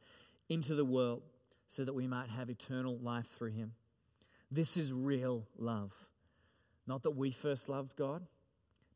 into 0.49 0.75
the 0.75 0.85
world 0.85 1.23
so 1.67 1.85
that 1.85 1.93
we 1.93 2.07
might 2.07 2.29
have 2.29 2.49
eternal 2.49 2.97
life 2.97 3.27
through 3.27 3.51
Him. 3.51 3.73
This 4.49 4.75
is 4.77 4.91
real 4.91 5.45
love. 5.57 5.93
Not 6.87 7.03
that 7.03 7.11
we 7.11 7.31
first 7.31 7.69
loved 7.69 7.95
God, 7.95 8.25